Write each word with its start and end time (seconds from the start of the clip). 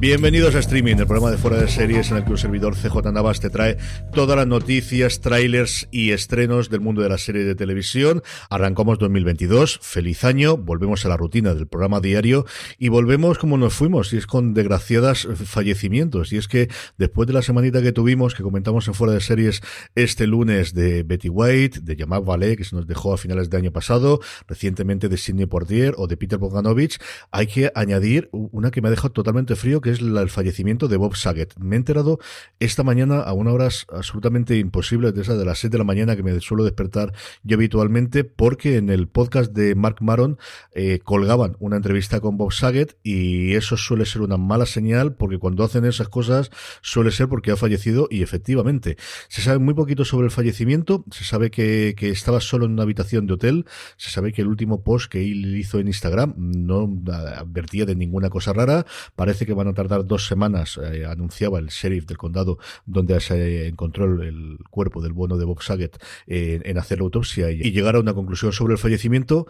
Bienvenidos 0.00 0.54
a 0.54 0.60
Streaming, 0.60 0.96
el 0.96 1.06
programa 1.06 1.30
de 1.30 1.36
fuera 1.36 1.58
de 1.58 1.68
series 1.68 2.10
en 2.10 2.16
el 2.16 2.24
que 2.24 2.30
un 2.30 2.38
servidor 2.38 2.74
CJ 2.74 3.12
Navas 3.12 3.38
te 3.38 3.50
trae 3.50 3.76
todas 4.14 4.34
las 4.34 4.46
noticias, 4.46 5.20
trailers 5.20 5.88
y 5.90 6.12
estrenos 6.12 6.70
del 6.70 6.80
mundo 6.80 7.02
de 7.02 7.10
la 7.10 7.18
serie 7.18 7.44
de 7.44 7.54
televisión. 7.54 8.22
Arrancamos 8.48 8.98
2022, 8.98 9.78
feliz 9.82 10.24
año, 10.24 10.56
volvemos 10.56 11.04
a 11.04 11.10
la 11.10 11.18
rutina 11.18 11.52
del 11.52 11.66
programa 11.66 12.00
diario 12.00 12.46
y 12.78 12.88
volvemos 12.88 13.36
como 13.36 13.58
nos 13.58 13.74
fuimos, 13.74 14.14
y 14.14 14.16
es 14.16 14.26
con 14.26 14.54
desgraciadas 14.54 15.28
fallecimientos. 15.44 16.32
Y 16.32 16.38
es 16.38 16.48
que 16.48 16.70
después 16.96 17.26
de 17.26 17.34
la 17.34 17.42
semanita 17.42 17.82
que 17.82 17.92
tuvimos, 17.92 18.34
que 18.34 18.42
comentamos 18.42 18.88
en 18.88 18.94
fuera 18.94 19.12
de 19.12 19.20
series 19.20 19.60
este 19.96 20.26
lunes 20.26 20.72
de 20.72 21.02
Betty 21.02 21.28
White, 21.28 21.80
de 21.82 21.96
Jamal 21.96 22.22
Ballet, 22.24 22.56
que 22.56 22.64
se 22.64 22.74
nos 22.74 22.86
dejó 22.86 23.12
a 23.12 23.18
finales 23.18 23.50
de 23.50 23.58
año 23.58 23.70
pasado, 23.70 24.20
recientemente 24.48 25.10
de 25.10 25.18
Sidney 25.18 25.44
Portier 25.44 25.92
o 25.98 26.06
de 26.06 26.16
Peter 26.16 26.38
Bogdanovich, 26.38 26.96
hay 27.32 27.48
que 27.48 27.70
añadir 27.74 28.30
una 28.32 28.70
que 28.70 28.80
me 28.80 28.88
ha 28.88 28.92
dejado 28.92 29.12
totalmente 29.12 29.56
frío, 29.56 29.82
que 29.82 29.89
es 29.90 30.00
el 30.00 30.30
fallecimiento 30.30 30.88
de 30.88 30.96
Bob 30.96 31.16
Saget. 31.16 31.54
Me 31.58 31.76
he 31.76 31.78
enterado 31.78 32.18
esta 32.58 32.82
mañana 32.82 33.20
a 33.20 33.32
una 33.32 33.52
hora 33.52 33.68
absolutamente 33.88 34.56
imposible, 34.58 35.12
de 35.12 35.22
esa 35.22 35.36
de 35.36 35.44
las 35.44 35.58
7 35.58 35.72
de 35.72 35.78
la 35.78 35.84
mañana 35.84 36.16
que 36.16 36.22
me 36.22 36.38
suelo 36.40 36.64
despertar 36.64 37.12
yo 37.42 37.56
habitualmente, 37.56 38.24
porque 38.24 38.76
en 38.76 38.90
el 38.90 39.08
podcast 39.08 39.52
de 39.52 39.74
Mark 39.74 39.96
Maron 40.00 40.38
eh, 40.74 41.00
colgaban 41.02 41.56
una 41.58 41.76
entrevista 41.76 42.20
con 42.20 42.36
Bob 42.36 42.52
Saget 42.52 42.96
y 43.02 43.54
eso 43.54 43.76
suele 43.76 44.06
ser 44.06 44.22
una 44.22 44.36
mala 44.36 44.66
señal 44.66 45.14
porque 45.14 45.38
cuando 45.38 45.64
hacen 45.64 45.84
esas 45.84 46.08
cosas 46.08 46.50
suele 46.82 47.10
ser 47.10 47.28
porque 47.28 47.50
ha 47.50 47.56
fallecido 47.56 48.08
y 48.10 48.22
efectivamente 48.22 48.96
se 49.28 49.42
sabe 49.42 49.58
muy 49.58 49.74
poquito 49.74 50.04
sobre 50.04 50.26
el 50.26 50.30
fallecimiento, 50.30 51.04
se 51.10 51.24
sabe 51.24 51.50
que, 51.50 51.94
que 51.96 52.10
estaba 52.10 52.40
solo 52.40 52.66
en 52.66 52.72
una 52.72 52.82
habitación 52.82 53.26
de 53.26 53.34
hotel, 53.34 53.66
se 53.96 54.10
sabe 54.10 54.32
que 54.32 54.42
el 54.42 54.48
último 54.48 54.82
post 54.82 55.10
que 55.10 55.22
él 55.22 55.56
hizo 55.56 55.78
en 55.78 55.88
Instagram 55.88 56.34
no 56.36 56.88
advertía 57.12 57.86
de 57.86 57.96
ninguna 57.96 58.30
cosa 58.30 58.52
rara, 58.52 58.86
parece 59.16 59.46
que 59.46 59.54
van 59.54 59.68
a 59.68 59.74
tardar 59.80 60.06
dos 60.06 60.26
semanas, 60.26 60.78
eh, 60.82 61.06
anunciaba 61.06 61.58
el 61.58 61.68
sheriff 61.68 62.06
del 62.06 62.18
condado, 62.18 62.58
donde 62.84 63.18
se 63.20 63.66
encontró 63.66 64.22
el, 64.22 64.58
cuerpo 64.70 65.00
del 65.00 65.12
bueno 65.12 65.38
de 65.38 65.44
Bob 65.46 65.62
Saget 65.62 65.96
eh, 66.26 66.60
en 66.64 66.78
hacer 66.78 66.98
la 66.98 67.04
autopsia 67.04 67.50
y, 67.50 67.70
llegar 67.70 67.96
a 67.96 68.00
una 68.00 68.12
conclusión 68.12 68.52
sobre 68.52 68.74
el 68.74 68.78
fallecimiento 68.78 69.46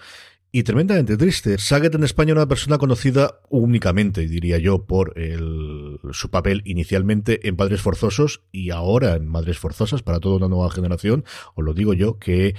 y 0.52 0.62
tremendamente 0.62 1.16
triste. 1.16 1.58
Saget 1.58 1.94
en 1.94 2.04
España 2.04 2.32
era 2.32 2.42
una 2.42 2.48
persona 2.48 2.78
conocida 2.78 3.40
únicamente, 3.48 4.26
diría 4.26 4.58
yo, 4.58 4.84
por 4.84 5.19
el, 5.19 5.98
su 6.12 6.30
papel 6.30 6.62
inicialmente 6.64 7.48
en 7.48 7.56
Padres 7.56 7.80
Forzosos 7.80 8.42
y 8.52 8.70
ahora 8.70 9.14
en 9.14 9.26
Madres 9.26 9.58
Forzosas 9.58 10.02
para 10.02 10.20
toda 10.20 10.36
una 10.36 10.48
nueva 10.48 10.70
generación. 10.70 11.24
Os 11.54 11.64
lo 11.64 11.74
digo 11.74 11.94
yo 11.94 12.19
que 12.19 12.54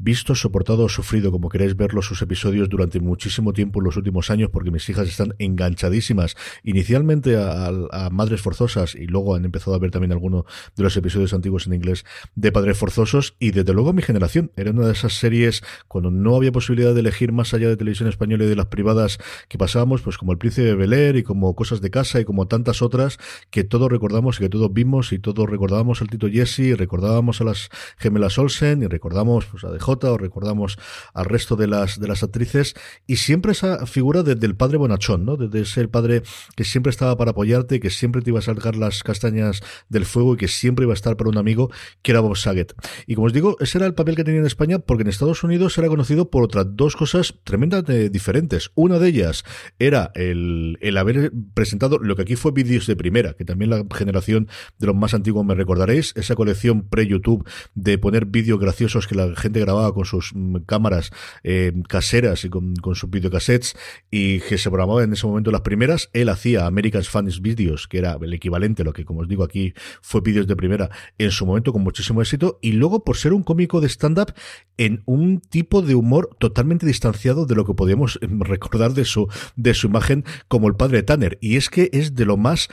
visto, 0.00 0.34
soportado 0.34 0.84
o 0.84 0.88
sufrido, 0.88 1.30
como 1.30 1.48
queréis 1.48 1.76
verlo, 1.76 2.00
sus 2.00 2.22
episodios 2.22 2.68
durante 2.68 3.00
muchísimo 3.00 3.52
tiempo 3.52 3.80
en 3.80 3.84
los 3.84 3.96
últimos 3.96 4.30
años, 4.30 4.50
porque 4.50 4.70
mis 4.70 4.88
hijas 4.88 5.08
están 5.08 5.34
enganchadísimas. 5.38 6.36
Inicialmente 6.64 7.36
a, 7.36 8.08
Madres 8.10 8.40
Forzosas 8.40 8.94
y 8.94 9.06
luego 9.06 9.34
han 9.34 9.44
empezado 9.44 9.74
a 9.76 9.78
ver 9.78 9.90
también 9.90 10.12
alguno 10.12 10.46
de 10.76 10.82
los 10.82 10.96
episodios 10.96 11.34
antiguos 11.34 11.66
en 11.66 11.74
inglés 11.74 12.04
de 12.34 12.50
Padres 12.50 12.78
Forzosos 12.78 13.36
y 13.38 13.50
desde 13.50 13.72
luego 13.72 13.92
mi 13.92 14.02
generación. 14.02 14.50
Era 14.56 14.70
una 14.70 14.86
de 14.86 14.92
esas 14.92 15.12
series 15.12 15.62
cuando 15.86 16.10
no 16.10 16.34
había 16.34 16.50
posibilidad 16.50 16.94
de 16.94 17.00
elegir 17.00 17.32
más 17.32 17.52
allá 17.52 17.68
de 17.68 17.76
televisión 17.76 18.08
española 18.08 18.44
y 18.44 18.48
de 18.48 18.56
las 18.56 18.66
privadas 18.66 19.18
que 19.48 19.58
pasábamos, 19.58 20.00
pues 20.02 20.16
como 20.16 20.32
El 20.32 20.38
Príncipe 20.38 20.66
de 20.66 20.74
Bel 20.74 21.16
y 21.16 21.22
como 21.22 21.54
Cosas 21.54 21.80
de 21.80 21.90
Casa 21.90 22.20
y 22.20 22.24
como 22.24 22.46
tantas 22.46 22.82
otras 22.82 23.18
que 23.50 23.64
todos 23.64 23.90
recordamos 23.90 24.36
y 24.36 24.44
que 24.44 24.48
todos 24.48 24.72
vimos 24.72 25.12
y 25.12 25.18
todos 25.18 25.48
recordábamos 25.48 26.00
al 26.00 26.08
Tito 26.08 26.28
Jesse 26.28 26.60
y 26.60 26.74
recordábamos 26.74 27.40
a 27.40 27.44
las 27.44 27.68
gemelas 27.98 28.38
Olsen 28.38 28.82
y 28.82 28.86
recordamos 28.86 29.46
pues, 29.46 29.64
a 29.64 29.72
The 29.72 29.78
o 29.90 30.18
recordamos 30.18 30.78
al 31.14 31.24
resto 31.26 31.56
de 31.56 31.66
las, 31.66 31.98
de 31.98 32.08
las 32.08 32.22
actrices, 32.22 32.74
y 33.06 33.16
siempre 33.16 33.52
esa 33.52 33.86
figura 33.86 34.22
del 34.22 34.56
padre 34.56 34.78
bonachón, 34.78 35.24
¿no? 35.24 35.36
De, 35.36 35.64
ser 35.64 35.84
el 35.84 35.88
padre 35.90 36.22
que 36.56 36.64
siempre 36.64 36.90
estaba 36.90 37.16
para 37.16 37.32
apoyarte, 37.32 37.80
que 37.80 37.90
siempre 37.90 38.22
te 38.22 38.30
iba 38.30 38.38
a 38.38 38.42
sacar 38.42 38.76
las 38.76 39.02
castañas 39.02 39.60
del 39.88 40.04
fuego 40.04 40.34
y 40.34 40.36
que 40.36 40.48
siempre 40.48 40.84
iba 40.84 40.92
a 40.92 40.94
estar 40.94 41.16
para 41.16 41.30
un 41.30 41.38
amigo, 41.38 41.70
que 42.02 42.12
era 42.12 42.20
Bob 42.20 42.36
Saget. 42.36 42.74
Y 43.06 43.14
como 43.14 43.26
os 43.26 43.32
digo, 43.32 43.56
ese 43.60 43.78
era 43.78 43.86
el 43.86 43.94
papel 43.94 44.16
que 44.16 44.24
tenía 44.24 44.40
en 44.40 44.46
España, 44.46 44.78
porque 44.78 45.02
en 45.02 45.08
Estados 45.08 45.42
Unidos 45.42 45.76
era 45.78 45.88
conocido 45.88 46.30
por 46.30 46.44
otras 46.44 46.66
dos 46.70 46.96
cosas 46.96 47.34
tremendamente 47.44 48.08
diferentes. 48.10 48.70
Una 48.74 48.98
de 48.98 49.08
ellas 49.08 49.44
era 49.78 50.10
el, 50.14 50.78
el 50.80 50.96
haber 50.96 51.32
presentado 51.54 51.98
lo 51.98 52.16
que 52.16 52.22
aquí 52.22 52.36
fue 52.36 52.52
vídeos 52.52 52.86
de 52.86 52.96
primera, 52.96 53.34
que 53.34 53.44
también 53.44 53.70
la 53.70 53.84
generación 53.92 54.48
de 54.78 54.86
los 54.86 54.96
más 54.96 55.14
antiguos 55.14 55.44
me 55.44 55.54
recordaréis, 55.54 56.12
esa 56.16 56.34
colección 56.34 56.88
pre-YouTube 56.88 57.48
de 57.74 57.98
poner 57.98 58.26
vídeos 58.26 58.58
graciosos 58.58 59.06
que 59.06 59.14
la 59.14 59.34
gente 59.36 59.60
grababa 59.60 59.79
con 59.94 60.04
sus 60.04 60.32
mm, 60.34 60.56
cámaras 60.66 61.10
eh, 61.42 61.72
caseras 61.88 62.44
y 62.44 62.50
con, 62.50 62.74
sus 62.94 63.10
videocassettes 63.10 63.76
y 64.10 64.40
que 64.40 64.58
se 64.58 64.70
programaba 64.70 65.02
en 65.02 65.12
ese 65.12 65.26
momento 65.26 65.50
las 65.50 65.62
primeras. 65.62 66.10
Él 66.12 66.28
hacía 66.28 66.66
American 66.66 67.02
Fans 67.04 67.40
Videos, 67.40 67.88
que 67.88 67.98
era 67.98 68.16
el 68.20 68.32
equivalente 68.34 68.82
a 68.82 68.84
lo 68.84 68.92
que, 68.92 69.04
como 69.04 69.20
os 69.20 69.28
digo 69.28 69.44
aquí, 69.44 69.74
fue 70.02 70.20
vídeos 70.20 70.46
de 70.46 70.56
primera 70.56 70.90
en 71.18 71.30
su 71.30 71.46
momento 71.46 71.72
con 71.72 71.82
muchísimo 71.82 72.20
éxito. 72.20 72.58
Y 72.62 72.72
luego, 72.72 73.04
por 73.04 73.16
ser 73.16 73.32
un 73.32 73.42
cómico 73.42 73.80
de 73.80 73.88
stand-up 73.88 74.34
en 74.76 75.02
un 75.06 75.40
tipo 75.40 75.82
de 75.82 75.94
humor 75.94 76.30
totalmente 76.38 76.86
distanciado 76.86 77.46
de 77.46 77.54
lo 77.54 77.64
que 77.64 77.74
podíamos 77.74 78.18
em, 78.22 78.40
recordar 78.40 78.94
de 78.94 79.04
su, 79.04 79.28
de 79.56 79.74
su 79.74 79.86
imagen 79.86 80.24
como 80.48 80.68
el 80.68 80.76
padre 80.76 81.02
Tanner. 81.02 81.38
Y 81.40 81.56
es 81.56 81.70
que 81.70 81.90
es 81.92 82.14
de 82.14 82.24
lo 82.24 82.36
más 82.36 82.68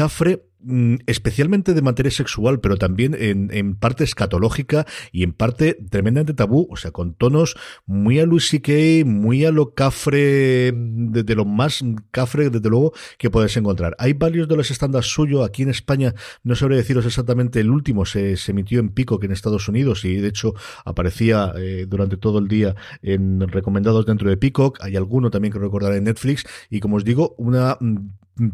cafre 0.00 0.50
Mm, 0.62 0.96
especialmente 1.06 1.72
de 1.72 1.80
materia 1.80 2.10
sexual, 2.10 2.60
pero 2.60 2.76
también 2.76 3.16
en, 3.18 3.48
en, 3.50 3.76
parte 3.76 4.04
escatológica 4.04 4.86
y 5.10 5.22
en 5.22 5.32
parte 5.32 5.72
tremendamente 5.88 6.34
tabú, 6.34 6.68
o 6.70 6.76
sea, 6.76 6.90
con 6.90 7.14
tonos 7.14 7.56
muy 7.86 8.20
a 8.20 8.26
Luis 8.26 8.48
C.K., 8.48 9.08
muy 9.08 9.46
a 9.46 9.52
lo 9.52 9.72
cafre, 9.72 10.72
de, 10.74 11.34
lo 11.34 11.46
más 11.46 11.82
cafre, 12.10 12.50
desde 12.50 12.68
luego, 12.68 12.92
que 13.16 13.30
puedes 13.30 13.56
encontrar. 13.56 13.96
Hay 13.98 14.12
varios 14.12 14.48
de 14.48 14.56
los 14.56 14.70
estándares 14.70 15.06
suyos 15.06 15.48
aquí 15.48 15.62
en 15.62 15.70
España, 15.70 16.14
no 16.42 16.54
sabré 16.54 16.76
deciros 16.76 17.06
exactamente, 17.06 17.60
el 17.60 17.70
último 17.70 18.04
se, 18.04 18.36
emitió 18.48 18.80
en 18.80 18.90
Pico, 18.90 19.18
que 19.18 19.26
en 19.26 19.32
Estados 19.32 19.66
Unidos, 19.66 20.04
y 20.04 20.16
de 20.16 20.28
hecho 20.28 20.52
aparecía 20.84 21.54
eh, 21.56 21.86
durante 21.88 22.18
todo 22.18 22.38
el 22.38 22.48
día 22.48 22.74
en 23.00 23.40
recomendados 23.48 24.04
dentro 24.04 24.28
de 24.28 24.36
Peacock, 24.36 24.78
hay 24.82 24.96
alguno 24.96 25.30
también 25.30 25.52
que 25.52 25.58
recordar 25.58 25.94
en 25.94 26.04
Netflix, 26.04 26.44
y 26.68 26.80
como 26.80 26.96
os 26.96 27.04
digo, 27.04 27.34
una 27.38 27.78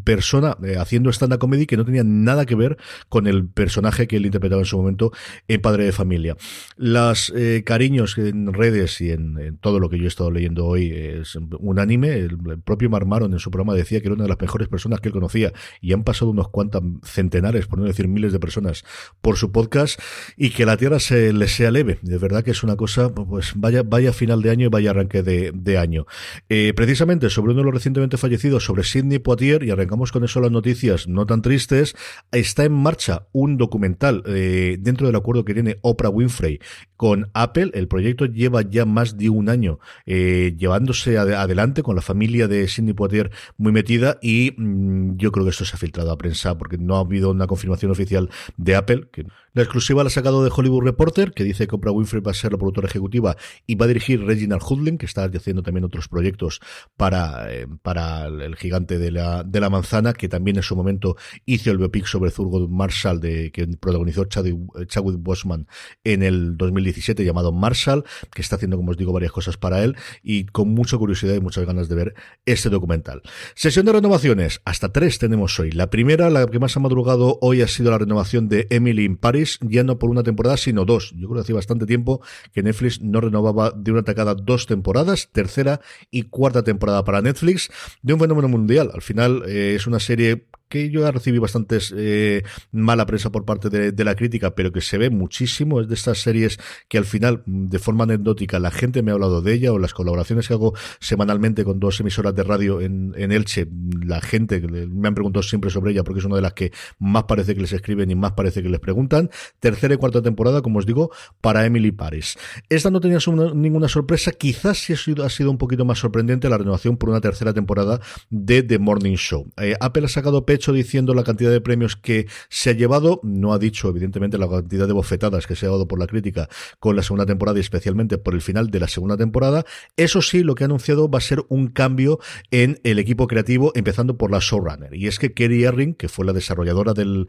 persona 0.03 0.57
eh, 0.63 0.75
haciendo 0.77 1.09
stand-up 1.11 1.39
comedy 1.39 1.65
que 1.65 1.77
no 1.77 1.85
tenía 1.85 2.03
nada 2.03 2.45
que 2.45 2.55
ver 2.55 2.77
con 3.09 3.27
el 3.27 3.47
personaje 3.47 4.07
que 4.07 4.17
él 4.17 4.25
interpretaba 4.25 4.61
en 4.61 4.65
su 4.65 4.77
momento 4.77 5.11
en 5.47 5.61
Padre 5.61 5.85
de 5.85 5.91
Familia. 5.91 6.35
Las 6.75 7.31
eh, 7.35 7.63
cariños 7.65 8.17
en 8.17 8.53
redes 8.53 8.99
y 9.01 9.11
en, 9.11 9.57
todo 9.61 9.79
lo 9.79 9.89
que 9.89 9.97
yo 9.97 10.05
he 10.05 10.07
estado 10.07 10.31
leyendo 10.31 10.65
hoy 10.65 10.91
es 10.91 11.37
unánime. 11.59 12.13
El, 12.13 12.37
propio 12.63 12.89
Marmaron 12.89 13.33
en 13.33 13.39
su 13.39 13.51
programa 13.51 13.73
decía 13.73 14.01
que 14.01 14.07
era 14.07 14.15
una 14.15 14.23
de 14.23 14.29
las 14.29 14.39
mejores 14.39 14.67
personas 14.67 14.99
que 14.99 15.09
él 15.09 15.13
conocía 15.13 15.53
y 15.81 15.93
han 15.93 16.03
pasado 16.03 16.31
unos 16.31 16.49
cuantos 16.49 16.83
centenares, 17.03 17.67
por 17.67 17.79
no 17.79 17.85
decir 17.85 18.07
miles 18.07 18.33
de 18.33 18.39
personas, 18.39 18.83
por 19.21 19.37
su 19.37 19.51
podcast 19.51 19.99
y 20.35 20.49
que 20.51 20.65
la 20.65 20.77
tierra 20.77 20.99
se 20.99 21.33
le 21.33 21.47
sea 21.47 21.71
leve. 21.71 21.99
De 22.01 22.17
verdad 22.17 22.43
que 22.43 22.51
es 22.51 22.63
una 22.63 22.75
cosa, 22.75 23.13
pues 23.13 23.53
vaya, 23.55 23.83
vaya 23.83 24.13
final 24.13 24.41
de 24.41 24.49
año 24.49 24.65
y 24.65 24.69
vaya 24.69 24.91
arranque 24.91 25.23
de, 25.23 25.77
año. 25.77 26.07
Eh, 26.49 26.73
precisamente 26.75 27.29
sobre 27.29 27.51
uno 27.51 27.61
de 27.61 27.65
los 27.65 27.73
recientemente 27.73 28.17
fallecidos, 28.17 28.63
sobre 28.63 28.83
Sidney 28.83 29.19
Poitier, 29.19 29.63
y 29.63 29.69
arrancamos 29.77 30.11
con 30.11 30.23
eso 30.23 30.41
las 30.41 30.51
noticias 30.51 31.07
no 31.07 31.25
tan 31.25 31.41
tristes, 31.41 31.95
está 32.31 32.65
en 32.65 32.73
marcha 32.73 33.27
un 33.31 33.57
documental 33.57 34.23
eh, 34.25 34.77
dentro 34.79 35.07
del 35.07 35.15
acuerdo 35.15 35.45
que 35.45 35.53
tiene 35.53 35.77
Oprah 35.81 36.09
Winfrey 36.09 36.59
con 36.95 37.29
Apple. 37.33 37.71
El 37.73 37.87
proyecto 37.87 38.25
lleva 38.25 38.63
ya 38.63 38.85
más 38.85 39.17
de 39.17 39.29
un 39.29 39.49
año 39.49 39.79
eh, 40.05 40.55
llevándose 40.57 41.17
adelante 41.17 41.83
con 41.83 41.95
la 41.95 42.01
familia 42.01 42.47
de 42.47 42.67
Sidney 42.67 42.93
Poitier 42.93 43.31
muy 43.57 43.71
metida 43.71 44.17
y 44.21 44.53
mm, 44.57 45.17
yo 45.17 45.31
creo 45.31 45.45
que 45.45 45.51
esto 45.51 45.65
se 45.65 45.75
ha 45.75 45.79
filtrado 45.79 46.11
a 46.11 46.17
prensa 46.17 46.57
porque 46.57 46.77
no 46.77 46.95
ha 46.97 47.01
habido 47.01 47.31
una 47.31 47.47
confirmación 47.47 47.91
oficial 47.91 48.29
de 48.57 48.75
Apple. 48.75 49.07
La 49.53 49.63
exclusiva 49.63 50.03
la 50.03 50.07
ha 50.07 50.11
sacado 50.11 50.43
de 50.43 50.51
Hollywood 50.55 50.83
Reporter, 50.83 51.31
que 51.31 51.43
dice 51.43 51.67
que 51.67 51.75
Oprah 51.75 51.91
Winfrey 51.91 52.21
va 52.21 52.31
a 52.31 52.35
ser 52.35 52.51
la 52.51 52.57
productora 52.57 52.87
ejecutiva 52.87 53.37
y 53.65 53.75
va 53.75 53.85
a 53.85 53.87
dirigir 53.87 54.23
Reginald 54.23 54.61
Hudlin, 54.61 54.97
que 54.97 55.05
está 55.05 55.23
haciendo 55.23 55.63
también 55.63 55.83
otros 55.83 56.07
proyectos 56.07 56.61
para, 56.95 57.51
eh, 57.51 57.67
para 57.81 58.27
el 58.27 58.55
gigante 58.55 58.99
de 58.99 59.11
la 59.11 59.66
manzana, 59.69 60.13
que 60.13 60.29
también 60.29 60.57
en 60.57 60.63
su 60.63 60.75
momento 60.75 61.15
hizo 61.45 61.71
el 61.71 61.77
biopic 61.77 62.05
sobre 62.05 62.31
Thurgood 62.31 62.69
Marshall, 62.69 63.19
de, 63.19 63.51
que 63.51 63.67
protagonizó 63.67 64.25
Chadwick 64.25 65.17
Boseman 65.19 65.67
en 66.03 66.23
el 66.23 66.57
2017, 66.57 67.23
llamado 67.23 67.51
Marshall, 67.51 68.03
que 68.33 68.41
está 68.41 68.55
haciendo, 68.55 68.77
como 68.77 68.91
os 68.91 68.97
digo, 68.97 69.13
varias 69.13 69.31
cosas 69.31 69.57
para 69.57 69.83
él 69.83 69.95
y 70.23 70.45
con 70.45 70.69
mucha 70.69 70.97
curiosidad 70.97 71.35
y 71.35 71.39
muchas 71.39 71.65
ganas 71.65 71.89
de 71.89 71.95
ver 71.95 72.15
este 72.45 72.69
documental. 72.69 73.21
Sesión 73.55 73.85
de 73.85 73.93
renovaciones, 73.93 74.61
hasta 74.65 74.91
tres 74.91 75.19
tenemos 75.19 75.59
hoy. 75.59 75.71
La 75.71 75.89
primera, 75.89 76.29
la 76.29 76.47
que 76.47 76.59
más 76.59 76.75
ha 76.77 76.79
madrugado 76.79 77.37
hoy, 77.41 77.61
ha 77.61 77.67
sido 77.67 77.91
la 77.91 77.97
renovación 77.97 78.49
de 78.49 78.67
Emily 78.69 79.05
in 79.05 79.17
Paris, 79.17 79.59
ya 79.61 79.83
no 79.83 79.99
por 79.99 80.09
una 80.09 80.23
temporada, 80.23 80.57
sino 80.57 80.85
dos. 80.85 81.11
Yo 81.15 81.27
creo 81.27 81.35
que 81.35 81.41
hacía 81.41 81.55
bastante 81.55 81.85
tiempo 81.85 82.21
que 82.53 82.63
Netflix 82.63 83.01
no 83.01 83.21
renovaba 83.21 83.71
de 83.71 83.91
una 83.91 84.01
atacada 84.01 84.35
dos 84.35 84.67
temporadas, 84.67 85.29
tercera 85.31 85.81
y 86.11 86.23
cuarta 86.23 86.63
temporada 86.63 87.03
para 87.03 87.21
Netflix, 87.21 87.69
de 88.01 88.13
un 88.13 88.19
fenómeno 88.19 88.47
mundial. 88.47 88.91
Al 88.93 89.01
final 89.01 89.43
eh, 89.46 89.46
es 89.47 89.87
una 89.87 89.99
serie 89.99 90.45
que 90.69 90.89
yo 90.89 91.09
recibí 91.11 91.37
bastantes 91.37 91.93
eh, 91.95 92.43
mala 92.71 93.05
prensa 93.05 93.31
por 93.31 93.45
parte 93.45 93.69
de, 93.69 94.03
la 94.03 94.15
crítica, 94.15 94.55
pero 94.55 94.71
que 94.71 94.81
se 94.81 94.97
ve 94.97 95.09
muchísimo. 95.09 95.81
Es 95.81 95.87
de 95.87 95.95
estas 95.95 96.19
series 96.19 96.59
que 96.87 96.97
al 96.97 97.05
final, 97.05 97.43
de 97.45 97.79
forma 97.79 98.03
anecdótica, 98.03 98.59
la 98.59 98.71
gente 98.71 99.01
me 99.01 99.11
ha 99.11 99.15
hablado 99.15 99.41
de 99.41 99.53
ella 99.53 99.73
o 99.73 99.79
las 99.79 99.93
colaboraciones 99.93 100.47
que 100.47 100.53
hago 100.53 100.73
semanalmente 100.99 101.65
con 101.65 101.79
dos 101.79 101.99
emisoras 101.99 102.35
de 102.35 102.43
radio 102.43 102.81
en, 102.81 103.13
en 103.17 103.31
Elche. 103.31 103.67
La 104.03 104.21
gente 104.21 104.61
me 104.61 105.07
han 105.07 105.15
preguntado 105.15 105.43
siempre 105.43 105.69
sobre 105.69 105.91
ella 105.91 106.03
porque 106.03 106.19
es 106.19 106.25
una 106.25 106.35
de 106.35 106.41
las 106.41 106.53
que 106.53 106.71
más 106.99 107.23
parece 107.23 107.55
que 107.55 107.61
les 107.61 107.73
escriben 107.73 108.09
y 108.11 108.15
más 108.15 108.33
parece 108.33 108.63
que 108.63 108.69
les 108.69 108.79
preguntan. 108.79 109.29
Tercera 109.59 109.93
y 109.93 109.97
cuarta 109.97 110.21
temporada, 110.21 110.61
como 110.61 110.79
os 110.79 110.85
digo, 110.85 111.11
para 111.41 111.65
Emily 111.65 111.91
Paris. 111.91 112.37
Esta 112.69 112.91
no 112.91 112.99
tenía 112.99 113.19
ninguna 113.53 113.87
sorpresa. 113.87 114.31
Quizás 114.31 114.77
sí 114.77 114.93
ha 114.93 114.97
sido, 114.97 115.23
ha 115.23 115.29
sido 115.29 115.51
un 115.51 115.57
poquito 115.57 115.85
más 115.85 115.99
sorprendente 115.99 116.49
la 116.49 116.57
renovación 116.57 116.97
por 116.97 117.09
una 117.09 117.21
tercera 117.21 117.53
temporada 117.53 117.99
de 118.29 118.63
The 118.63 118.79
Morning 118.79 119.15
Show. 119.15 119.51
Eh, 119.57 119.75
Apple 119.79 120.05
ha 120.05 120.09
sacado 120.09 120.45
hecho 120.57 120.73
diciendo 120.73 121.13
la 121.13 121.23
cantidad 121.23 121.51
de 121.51 121.61
premios 121.61 121.95
que 121.95 122.27
se 122.49 122.71
ha 122.71 122.73
llevado, 122.73 123.19
no 123.23 123.53
ha 123.53 123.59
dicho 123.59 123.89
evidentemente 123.89 124.37
la 124.37 124.49
cantidad 124.49 124.87
de 124.87 124.93
bofetadas 124.93 125.47
que 125.47 125.55
se 125.55 125.65
ha 125.65 125.69
dado 125.69 125.87
por 125.87 125.99
la 125.99 126.07
crítica 126.07 126.49
con 126.79 126.95
la 126.95 127.03
segunda 127.03 127.25
temporada 127.25 127.57
y 127.57 127.61
especialmente 127.61 128.17
por 128.17 128.33
el 128.33 128.41
final 128.41 128.69
de 128.69 128.79
la 128.79 128.87
segunda 128.87 129.17
temporada. 129.17 129.65
Eso 129.95 130.21
sí, 130.21 130.43
lo 130.43 130.55
que 130.55 130.63
ha 130.63 130.65
anunciado 130.65 131.09
va 131.09 131.19
a 131.19 131.21
ser 131.21 131.45
un 131.49 131.67
cambio 131.67 132.19
en 132.51 132.79
el 132.83 132.99
equipo 132.99 133.27
creativo, 133.27 133.71
empezando 133.75 134.17
por 134.17 134.31
la 134.31 134.39
showrunner. 134.39 134.93
Y 134.93 135.07
es 135.07 135.19
que 135.19 135.33
Kerry 135.33 135.63
Erring, 135.63 135.93
que 135.93 136.09
fue 136.09 136.25
la 136.25 136.33
desarrolladora 136.33 136.93
del, 136.93 137.27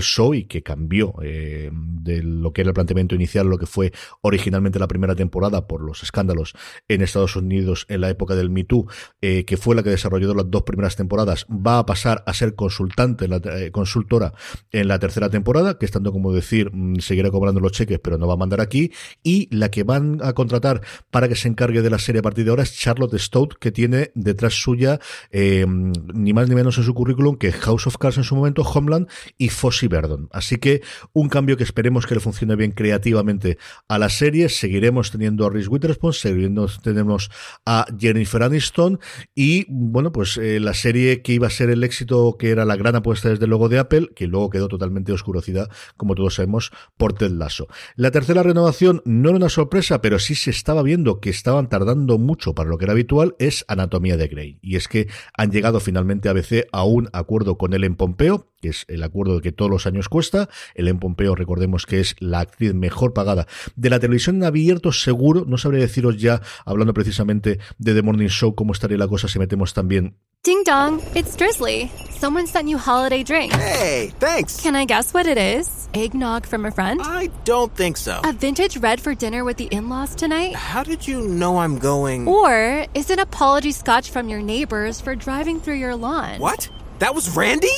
show 0.00 0.34
y 0.34 0.44
que 0.44 0.62
cambió 0.62 1.14
eh, 1.22 1.70
de 1.72 2.22
lo 2.22 2.52
que 2.52 2.60
era 2.60 2.70
el 2.70 2.74
planteamiento 2.74 3.14
inicial, 3.14 3.46
lo 3.48 3.58
que 3.58 3.66
fue 3.66 3.92
originalmente 4.20 4.78
la 4.78 4.88
primera 4.88 5.14
temporada 5.14 5.66
por 5.66 5.80
los 5.80 6.02
escándalos 6.02 6.54
en 6.88 7.02
Estados 7.02 7.36
Unidos 7.36 7.86
en 7.88 8.00
la 8.00 8.10
época 8.10 8.34
del 8.34 8.50
Me 8.50 8.64
Too, 8.64 8.86
eh, 9.20 9.44
que 9.44 9.56
fue 9.56 9.74
la 9.74 9.82
que 9.82 9.90
desarrolló 9.90 10.34
las 10.34 10.50
dos 10.50 10.62
primeras 10.62 10.96
temporadas, 10.96 11.46
va 11.50 11.78
a 11.78 11.86
pasar 11.86 12.22
a 12.26 12.34
ser 12.34 12.54
consultante, 12.66 13.28
la, 13.28 13.36
eh, 13.36 13.70
consultora 13.70 14.32
en 14.72 14.88
la 14.88 14.98
tercera 14.98 15.30
temporada, 15.30 15.78
que 15.78 15.86
estando 15.86 16.12
como 16.12 16.32
decir, 16.32 16.70
mm, 16.72 16.96
seguirá 16.96 17.30
cobrando 17.30 17.60
los 17.60 17.72
cheques, 17.72 18.00
pero 18.00 18.18
no 18.18 18.26
va 18.26 18.34
a 18.34 18.36
mandar 18.36 18.60
aquí, 18.60 18.90
y 19.22 19.48
la 19.54 19.70
que 19.70 19.84
van 19.84 20.18
a 20.22 20.32
contratar 20.32 20.80
para 21.10 21.28
que 21.28 21.36
se 21.36 21.48
encargue 21.48 21.82
de 21.82 21.90
la 21.90 21.98
serie 21.98 22.20
a 22.20 22.22
partir 22.22 22.44
de 22.44 22.50
ahora 22.50 22.64
es 22.64 22.76
Charlotte 22.76 23.16
Stout, 23.18 23.54
que 23.58 23.70
tiene 23.70 24.10
detrás 24.14 24.54
suya 24.54 24.98
eh, 25.30 25.64
ni 25.66 26.32
más 26.32 26.48
ni 26.48 26.54
menos 26.54 26.76
en 26.78 26.84
su 26.84 26.94
currículum 26.94 27.36
que 27.36 27.52
House 27.52 27.86
of 27.86 27.98
Cards 27.98 28.18
en 28.18 28.24
su 28.24 28.34
momento, 28.34 28.62
Homeland 28.62 29.08
y 29.38 29.48
Fossey 29.48 29.88
Verdon. 29.88 30.28
Así 30.32 30.56
que 30.56 30.82
un 31.12 31.28
cambio 31.28 31.56
que 31.56 31.64
esperemos 31.64 32.06
que 32.06 32.14
le 32.14 32.20
funcione 32.20 32.56
bien 32.56 32.72
creativamente 32.72 33.58
a 33.88 33.98
la 33.98 34.08
serie. 34.08 34.48
Seguiremos 34.48 35.10
teniendo 35.10 35.46
a 35.46 35.50
Reese 35.50 35.68
Witherspoon, 35.68 36.12
seguiremos 36.12 36.80
tenemos 36.82 37.30
a 37.64 37.86
Jennifer 37.98 38.42
Aniston 38.42 38.98
y 39.34 39.66
bueno, 39.68 40.12
pues 40.12 40.36
eh, 40.36 40.60
la 40.60 40.74
serie 40.74 41.22
que 41.22 41.32
iba 41.32 41.46
a 41.46 41.50
ser 41.50 41.70
el 41.70 41.84
éxito 41.84 42.36
que 42.38 42.50
era 42.56 42.64
la 42.64 42.76
gran 42.76 42.96
apuesta 42.96 43.28
desde 43.28 43.46
luego 43.46 43.68
de 43.68 43.78
Apple, 43.78 44.10
que 44.14 44.26
luego 44.26 44.50
quedó 44.50 44.68
totalmente 44.68 45.12
oscurecida, 45.12 45.68
como 45.96 46.14
todos 46.14 46.34
sabemos, 46.34 46.72
por 46.96 47.12
Ted 47.12 47.30
Lasso. 47.30 47.68
La 47.96 48.10
tercera 48.10 48.42
renovación 48.42 49.02
no 49.04 49.30
era 49.30 49.38
una 49.38 49.48
sorpresa, 49.48 50.00
pero 50.00 50.18
sí 50.18 50.34
se 50.34 50.50
estaba 50.50 50.82
viendo 50.82 51.20
que 51.20 51.30
estaban 51.30 51.68
tardando 51.68 52.18
mucho 52.18 52.54
para 52.54 52.70
lo 52.70 52.78
que 52.78 52.84
era 52.84 52.92
habitual, 52.92 53.36
es 53.38 53.64
Anatomía 53.68 54.16
de 54.16 54.28
Grey. 54.28 54.58
Y 54.62 54.76
es 54.76 54.88
que 54.88 55.08
han 55.36 55.50
llegado 55.50 55.80
finalmente 55.80 56.28
ABC 56.28 56.66
a 56.72 56.84
un 56.84 57.08
acuerdo 57.12 57.58
con 57.58 57.74
él 57.74 57.84
en 57.84 57.96
Pompeo, 57.96 58.48
que 58.60 58.68
es 58.70 58.84
el 58.88 59.02
acuerdo 59.02 59.40
que 59.40 59.52
todos 59.52 59.70
los 59.70 59.86
años 59.86 60.08
cuesta. 60.08 60.48
Ellen 60.74 60.98
Pompeo, 60.98 61.34
recordemos 61.34 61.86
que 61.86 62.00
es 62.00 62.16
la 62.18 62.40
actriz 62.40 62.74
mejor 62.74 63.12
pagada 63.12 63.46
de 63.74 63.90
la 63.90 64.00
televisión 64.00 64.36
en 64.36 64.44
abierto, 64.44 64.92
seguro. 64.92 65.44
No 65.46 65.58
sabría 65.58 65.80
deciros 65.80 66.16
ya, 66.18 66.42
hablando 66.64 66.94
precisamente 66.94 67.58
de 67.78 67.94
The 67.94 68.02
Morning 68.02 68.28
Show, 68.28 68.54
cómo 68.54 68.72
estaría 68.72 68.98
la 68.98 69.08
cosa 69.08 69.28
si 69.28 69.38
metemos 69.38 69.74
también 69.74 70.16
Ding 70.46 70.62
dong, 70.62 71.02
it's 71.16 71.34
Drizzly. 71.34 71.90
Someone 72.10 72.46
sent 72.46 72.68
you 72.68 72.78
holiday 72.78 73.24
drinks. 73.24 73.56
Hey, 73.56 74.12
thanks. 74.20 74.60
Can 74.62 74.76
I 74.76 74.84
guess 74.84 75.12
what 75.12 75.26
it 75.26 75.36
is? 75.36 75.88
Eggnog 75.92 76.46
from 76.46 76.64
a 76.64 76.70
friend? 76.70 77.00
I 77.02 77.30
don't 77.44 77.74
think 77.74 77.96
so. 77.96 78.20
A 78.22 78.32
vintage 78.32 78.76
red 78.76 79.00
for 79.00 79.12
dinner 79.12 79.42
with 79.42 79.56
the 79.56 79.64
in 79.64 79.88
laws 79.88 80.14
tonight? 80.14 80.54
How 80.54 80.84
did 80.84 81.04
you 81.08 81.26
know 81.26 81.58
I'm 81.58 81.80
going? 81.80 82.28
Or 82.28 82.86
is 82.94 83.10
it 83.10 83.18
apology 83.18 83.72
scotch 83.72 84.10
from 84.10 84.28
your 84.28 84.40
neighbors 84.40 85.00
for 85.00 85.16
driving 85.16 85.58
through 85.58 85.80
your 85.82 85.96
lawn? 85.96 86.38
What? 86.38 86.70
That 87.00 87.12
was 87.12 87.28
Randy? 87.36 87.76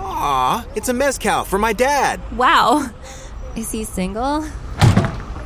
Aw, 0.00 0.66
it's 0.74 0.88
a 0.88 0.94
mezcal 0.94 1.44
for 1.44 1.58
my 1.58 1.72
dad. 1.72 2.20
Wow. 2.32 2.90
Is 3.56 3.70
he 3.70 3.84
single? 3.84 4.46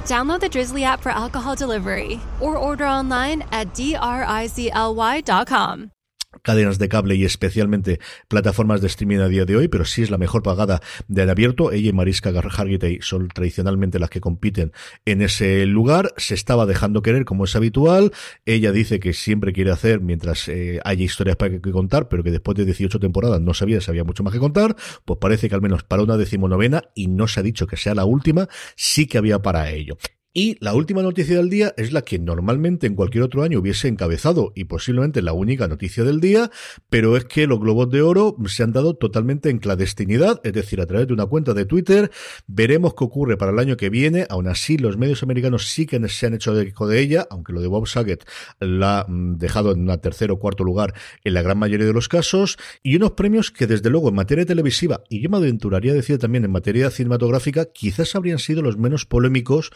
Download 0.05 0.41
the 0.41 0.49
Drizzly 0.49 0.85
app 0.85 1.01
for 1.01 1.11
alcohol 1.11 1.55
delivery 1.55 2.21
or 2.41 2.56
order 2.56 2.87
online 2.87 3.43
at 3.51 3.75
drizly.com. 3.75 4.75
cadenas 6.44 6.79
de 6.79 6.88
cable 6.88 7.17
y 7.17 7.25
especialmente 7.25 7.99
plataformas 8.29 8.81
de 8.81 8.87
streaming 8.87 9.19
a 9.19 9.29
día 9.29 9.44
de 9.44 9.56
hoy, 9.56 9.67
pero 9.67 9.85
sí 9.85 10.02
es 10.02 10.11
la 10.11 10.19
mejor 10.19 10.44
pagada 10.44 10.81
de 11.08 11.23
abierto. 11.23 11.73
Ella 11.73 11.88
y 11.88 11.93
Mariska 11.93 12.31
Hargitay 12.31 12.98
son 13.01 13.29
tradicionalmente 13.29 13.98
las 13.98 14.10
que 14.10 14.20
compiten 14.20 14.72
en 15.05 15.22
ese 15.22 15.67
lugar. 15.67 16.13
Se 16.17 16.34
estaba 16.34 16.67
dejando 16.67 17.03
querer 17.03 17.24
como 17.24 17.44
es 17.44 17.56
habitual. 17.56 18.13
Ella 18.44 18.72
dice 18.72 19.01
que 19.01 19.13
siempre 19.13 19.53
quiere 19.53 19.70
hacer 19.70 20.01
mientras 20.01 20.48
eh, 20.48 20.81
haya 20.84 21.05
historias 21.05 21.36
para 21.36 21.58
que 21.58 21.72
contar, 21.72 22.08
pero 22.08 22.22
que 22.22 22.31
después 22.31 22.56
de 22.56 22.65
18 22.65 23.01
temporadas 23.01 23.41
no 23.41 23.55
sabía 23.55 23.81
si 23.81 23.91
había 23.91 24.05
mucho 24.05 24.22
más 24.22 24.32
que 24.32 24.39
contar. 24.39 24.77
Pues 25.05 25.19
parece 25.19 25.48
que 25.48 25.55
al 25.55 25.63
menos 25.63 25.82
para 25.82 26.03
una 26.03 26.17
decimonovena, 26.17 26.84
y 26.94 27.08
no 27.08 27.27
se 27.27 27.41
ha 27.41 27.43
dicho 27.43 27.67
que 27.67 27.77
sea 27.77 27.94
la 27.94 28.05
última, 28.05 28.48
sí 28.77 29.06
que 29.06 29.19
había 29.19 29.41
para 29.41 29.70
ello. 29.70 29.96
Y 30.36 30.56
la 30.58 30.74
última 30.74 31.00
noticia 31.00 31.36
del 31.36 31.48
día 31.48 31.72
es 31.76 31.93
la 31.93 32.03
que 32.03 32.19
normalmente 32.19 32.88
en 32.88 32.96
cualquier 32.96 33.22
otro 33.22 33.44
año 33.44 33.60
hubiese 33.60 33.86
encabezado 33.86 34.50
y 34.56 34.64
posiblemente 34.64 35.22
la 35.22 35.32
única 35.32 35.69
noticia 35.69 36.03
del 36.03 36.19
día, 36.19 36.50
pero 36.91 37.17
es 37.17 37.24
que 37.26 37.46
los 37.46 37.60
globos 37.60 37.88
de 37.91 38.03
oro 38.03 38.36
se 38.46 38.64
han 38.64 38.72
dado 38.72 38.94
totalmente 38.94 39.48
en 39.48 39.58
clandestinidad, 39.58 40.41
es 40.43 40.53
decir, 40.53 40.81
a 40.81 40.86
través 40.86 41.06
de 41.06 41.12
una 41.12 41.26
cuenta 41.26 41.55
de 41.55 41.67
Twitter. 41.67 42.10
Veremos 42.48 42.94
qué 42.94 43.05
ocurre 43.05 43.36
para 43.36 43.53
el 43.53 43.60
año 43.60 43.76
que 43.76 43.91
viene. 43.91 44.26
Aún 44.29 44.48
así, 44.48 44.76
los 44.76 44.98
medios 44.98 45.22
americanos 45.22 45.69
sí 45.69 45.86
que 45.86 46.05
se 46.08 46.26
han 46.26 46.34
hecho 46.34 46.60
eco 46.60 46.88
de 46.88 46.98
ella, 46.98 47.29
aunque 47.31 47.53
lo 47.53 47.60
de 47.60 47.69
Bob 47.69 47.86
Saget 47.86 48.24
la 48.58 49.03
ha 49.03 49.06
mm, 49.06 49.38
dejado 49.38 49.70
en 49.70 49.88
un 49.88 50.00
tercer 50.00 50.32
o 50.32 50.41
cuarto 50.41 50.64
lugar 50.64 50.94
en 51.22 51.32
la 51.34 51.43
gran 51.43 51.58
mayoría 51.58 51.86
de 51.86 51.93
los 51.93 52.08
casos. 52.08 52.58
Y 52.82 52.96
unos 52.96 53.12
premios 53.12 53.53
que, 53.53 53.69
desde 53.69 53.88
luego, 53.88 54.08
en 54.08 54.17
materia 54.17 54.44
televisiva, 54.44 55.05
y 55.08 55.20
yo 55.20 55.31
me 55.31 55.36
aventuraría 55.36 55.93
a 55.93 55.94
decir 55.94 56.19
también 56.19 56.44
en 56.44 56.50
materia 56.50 56.91
cinematográfica, 56.91 57.67
quizás 57.67 58.17
habrían 58.17 58.41
sido 58.41 58.62
los 58.62 58.76
menos 58.76 59.06
polémicos 59.06 59.70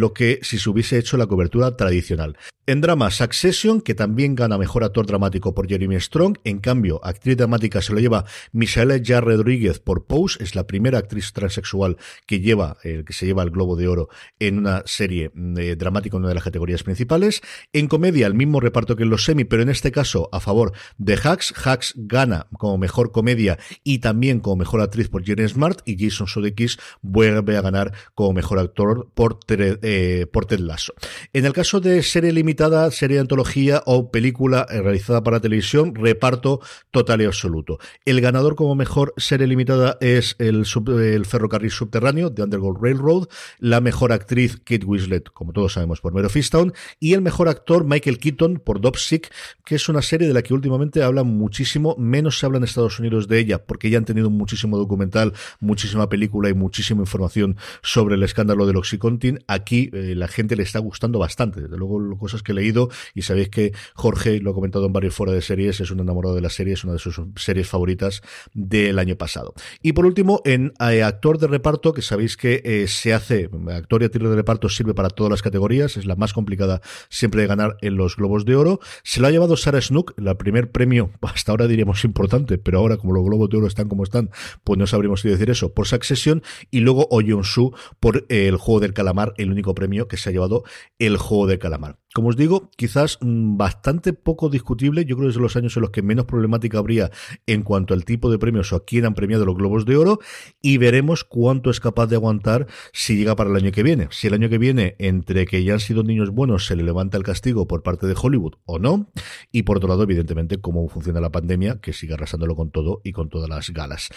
lo 0.00 0.12
que 0.12 0.40
si 0.42 0.58
se 0.58 0.70
hubiese 0.70 0.98
hecho 0.98 1.16
la 1.16 1.26
cobertura 1.26 1.76
tradicional. 1.76 2.36
En 2.64 2.80
drama, 2.80 3.10
Succession, 3.10 3.80
que 3.80 3.96
también 3.96 4.36
gana 4.36 4.56
mejor 4.56 4.84
actor 4.84 5.04
dramático 5.04 5.52
por 5.52 5.68
Jeremy 5.68 5.98
Strong. 5.98 6.38
En 6.44 6.60
cambio, 6.60 7.00
actriz 7.02 7.36
dramática 7.36 7.82
se 7.82 7.92
lo 7.92 7.98
lleva 7.98 8.24
Michelle 8.52 9.02
Jar 9.04 9.24
Rodríguez 9.24 9.80
por 9.80 10.06
Pose. 10.06 10.40
Es 10.40 10.54
la 10.54 10.68
primera 10.68 10.98
actriz 10.98 11.32
transexual 11.32 11.96
que 12.24 12.38
lleva, 12.38 12.76
eh, 12.84 13.02
que 13.04 13.12
se 13.14 13.26
lleva 13.26 13.42
el 13.42 13.50
Globo 13.50 13.74
de 13.74 13.88
Oro 13.88 14.10
en 14.38 14.58
una 14.58 14.84
serie 14.86 15.32
mm, 15.34 15.58
eh, 15.58 15.74
dramática, 15.74 16.16
en 16.16 16.20
una 16.20 16.28
de 16.28 16.36
las 16.36 16.44
categorías 16.44 16.84
principales. 16.84 17.40
En 17.72 17.88
comedia, 17.88 18.28
el 18.28 18.34
mismo 18.34 18.60
reparto 18.60 18.94
que 18.94 19.02
en 19.02 19.10
los 19.10 19.24
semi, 19.24 19.42
pero 19.42 19.64
en 19.64 19.68
este 19.68 19.90
caso 19.90 20.28
a 20.30 20.38
favor 20.38 20.72
de 20.98 21.14
Hacks. 21.14 21.52
Hacks 21.66 21.94
gana 21.96 22.46
como 22.58 22.78
mejor 22.78 23.10
comedia 23.10 23.58
y 23.82 23.98
también 23.98 24.38
como 24.38 24.54
mejor 24.54 24.82
actriz 24.82 25.08
por 25.08 25.24
Jenny 25.24 25.48
Smart. 25.48 25.80
Y 25.84 25.98
Jason 25.98 26.28
Sudeikis 26.28 26.78
vuelve 27.00 27.56
a 27.56 27.60
ganar 27.60 27.92
como 28.14 28.34
mejor 28.34 28.60
actor 28.60 29.10
por 29.14 29.40
eh, 29.82 30.26
por 30.32 30.46
Ted 30.46 30.60
Lasso. 30.60 30.94
En 31.32 31.44
el 31.44 31.52
caso 31.52 31.80
de 31.80 32.02
serie 32.02 32.32
limitada, 32.32 32.90
serie 32.90 33.16
de 33.16 33.22
antología 33.22 33.82
o 33.86 34.10
película 34.10 34.66
realizada 34.70 35.22
para 35.22 35.40
televisión, 35.40 35.94
reparto 35.94 36.60
total 36.90 37.22
y 37.22 37.24
absoluto. 37.24 37.78
El 38.04 38.20
ganador 38.20 38.54
como 38.54 38.74
mejor 38.74 39.14
serie 39.16 39.46
limitada 39.46 39.96
es 40.00 40.36
el, 40.38 40.64
el 41.00 41.26
ferrocarril 41.26 41.70
subterráneo 41.70 42.30
de 42.30 42.42
Underground 42.42 42.78
Railroad, 42.82 43.28
la 43.58 43.80
mejor 43.80 44.12
actriz 44.12 44.56
Kate 44.58 44.84
Winslet, 44.84 45.30
como 45.30 45.52
todos 45.52 45.74
sabemos, 45.74 46.00
por 46.00 46.14
Mero 46.14 46.28
Fistown, 46.28 46.72
y 47.00 47.14
el 47.14 47.22
mejor 47.22 47.48
actor 47.48 47.84
Michael 47.84 48.18
Keaton 48.18 48.62
por 48.64 48.80
Dopsic, 48.80 49.32
que 49.64 49.76
es 49.76 49.88
una 49.88 50.02
serie 50.02 50.28
de 50.28 50.34
la 50.34 50.42
que 50.42 50.54
últimamente 50.54 51.02
hablan 51.02 51.26
muchísimo, 51.26 51.96
menos 51.98 52.38
se 52.38 52.46
habla 52.46 52.58
en 52.58 52.64
Estados 52.64 52.98
Unidos 52.98 53.28
de 53.28 53.38
ella, 53.38 53.64
porque 53.64 53.90
ya 53.90 53.98
han 53.98 54.04
tenido 54.04 54.30
muchísimo 54.30 54.78
documental, 54.78 55.32
muchísima 55.60 56.08
película 56.08 56.48
y 56.48 56.54
muchísima 56.54 57.00
información 57.00 57.56
sobre 57.82 58.14
el 58.16 58.22
escándalo 58.22 58.66
del 58.66 58.76
Oxycontin. 58.76 59.40
Aquí 59.46 59.71
eh, 59.92 60.14
la 60.14 60.28
gente 60.28 60.56
le 60.56 60.62
está 60.62 60.78
gustando 60.78 61.18
bastante, 61.18 61.60
desde 61.62 61.76
luego 61.76 62.18
cosas 62.18 62.42
que 62.42 62.52
he 62.52 62.54
leído 62.54 62.88
y 63.14 63.22
sabéis 63.22 63.48
que 63.48 63.72
Jorge, 63.94 64.40
lo 64.40 64.50
ha 64.50 64.54
comentado 64.54 64.86
en 64.86 64.92
varios 64.92 65.14
fuera 65.14 65.32
de 65.32 65.42
series, 65.42 65.80
es 65.80 65.90
un 65.90 66.00
enamorado 66.00 66.34
de 66.34 66.40
la 66.40 66.50
serie, 66.50 66.74
es 66.74 66.84
una 66.84 66.94
de 66.94 66.98
sus 66.98 67.20
series 67.36 67.68
favoritas 67.68 68.22
del 68.54 68.98
año 68.98 69.16
pasado. 69.16 69.54
Y 69.82 69.92
por 69.92 70.06
último, 70.06 70.40
en 70.44 70.72
eh, 70.80 71.02
actor 71.02 71.38
de 71.38 71.46
reparto, 71.46 71.92
que 71.92 72.02
sabéis 72.02 72.36
que 72.36 72.62
eh, 72.64 72.86
se 72.88 73.14
hace, 73.14 73.48
actor 73.68 74.02
y 74.02 74.06
actriz 74.06 74.28
de 74.28 74.36
reparto 74.36 74.68
sirve 74.68 74.94
para 74.94 75.10
todas 75.10 75.30
las 75.30 75.42
categorías, 75.42 75.96
es 75.96 76.06
la 76.06 76.16
más 76.16 76.32
complicada 76.32 76.80
siempre 77.08 77.42
de 77.42 77.48
ganar 77.48 77.76
en 77.80 77.96
los 77.96 78.16
Globos 78.16 78.44
de 78.44 78.56
Oro. 78.56 78.80
Se 79.02 79.20
lo 79.20 79.26
ha 79.26 79.30
llevado 79.30 79.56
Sarah 79.56 79.80
Snook, 79.80 80.14
el 80.18 80.36
primer 80.36 80.70
premio, 80.70 81.10
hasta 81.22 81.52
ahora 81.52 81.66
diríamos 81.66 82.04
importante, 82.04 82.58
pero 82.58 82.78
ahora 82.78 82.96
como 82.96 83.12
los 83.12 83.24
Globos 83.24 83.50
de 83.50 83.58
Oro 83.58 83.66
están 83.66 83.88
como 83.88 84.04
están, 84.04 84.30
pues 84.64 84.78
no 84.78 84.86
sabríamos 84.86 85.22
qué 85.22 85.28
decir 85.28 85.50
eso, 85.50 85.72
por 85.72 85.86
Succession, 85.86 86.42
y 86.70 86.80
luego 86.80 87.06
Oh 87.10 87.22
Su 87.44 87.74
por 88.00 88.26
el 88.28 88.56
Juego 88.56 88.80
del 88.80 88.94
Calamar, 88.94 89.34
el 89.36 89.50
único 89.50 89.61
premio 89.74 90.08
que 90.08 90.16
se 90.16 90.28
ha 90.28 90.32
llevado 90.32 90.64
el 90.98 91.16
Juego 91.16 91.46
del 91.46 91.58
Calamar. 91.58 92.01
Como 92.14 92.28
os 92.28 92.36
digo, 92.36 92.70
quizás 92.76 93.18
mm, 93.22 93.56
bastante 93.56 94.12
poco 94.12 94.50
discutible, 94.50 95.06
yo 95.06 95.16
creo 95.16 95.28
que 95.28 95.30
es 95.30 95.36
de 95.36 95.40
los 95.40 95.56
años 95.56 95.76
en 95.76 95.82
los 95.82 95.90
que 95.90 96.02
menos 96.02 96.26
problemática 96.26 96.78
habría 96.78 97.10
en 97.46 97.62
cuanto 97.62 97.94
al 97.94 98.04
tipo 98.04 98.30
de 98.30 98.38
premios 98.38 98.72
o 98.72 98.76
a 98.76 98.84
quién 98.84 99.06
han 99.06 99.14
premiado 99.14 99.46
los 99.46 99.56
Globos 99.56 99.86
de 99.86 99.96
Oro 99.96 100.18
y 100.60 100.76
veremos 100.76 101.24
cuánto 101.24 101.70
es 101.70 101.80
capaz 101.80 102.08
de 102.08 102.16
aguantar 102.16 102.66
si 102.92 103.16
llega 103.16 103.34
para 103.34 103.48
el 103.48 103.56
año 103.56 103.72
que 103.72 103.82
viene. 103.82 104.08
Si 104.10 104.26
el 104.26 104.34
año 104.34 104.50
que 104.50 104.58
viene, 104.58 104.94
entre 104.98 105.46
que 105.46 105.64
ya 105.64 105.74
han 105.74 105.80
sido 105.80 106.02
niños 106.02 106.30
buenos, 106.30 106.66
se 106.66 106.76
le 106.76 106.82
levanta 106.82 107.16
el 107.16 107.22
castigo 107.22 107.66
por 107.66 107.82
parte 107.82 108.06
de 108.06 108.14
Hollywood 108.20 108.56
o 108.66 108.78
no, 108.78 109.10
y 109.50 109.62
por 109.62 109.78
otro 109.78 109.88
lado, 109.88 110.02
evidentemente, 110.02 110.60
cómo 110.60 110.86
funciona 110.88 111.20
la 111.20 111.30
pandemia, 111.30 111.80
que 111.80 111.94
sigue 111.94 112.14
arrasándolo 112.14 112.56
con 112.56 112.70
todo 112.70 113.00
y 113.04 113.12
con 113.12 113.30
todas 113.30 113.48
las 113.48 113.70
galas. 113.70 114.10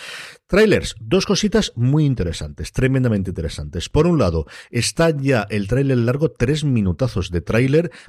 Trailers, 0.48 0.96
dos 1.00 1.26
cositas 1.26 1.72
muy 1.76 2.06
interesantes, 2.06 2.74
tremendamente 2.74 3.32
interesantes. 3.32 3.88
Por 3.88 4.06
un 4.06 4.20
lado, 4.20 4.48
está 4.70 5.12
ya 5.12 5.48
el 5.50 5.68
trailer 5.68 6.00
largo, 6.00 6.30
tres 6.30 6.66
minutazos 6.66 7.32
de 7.32 7.42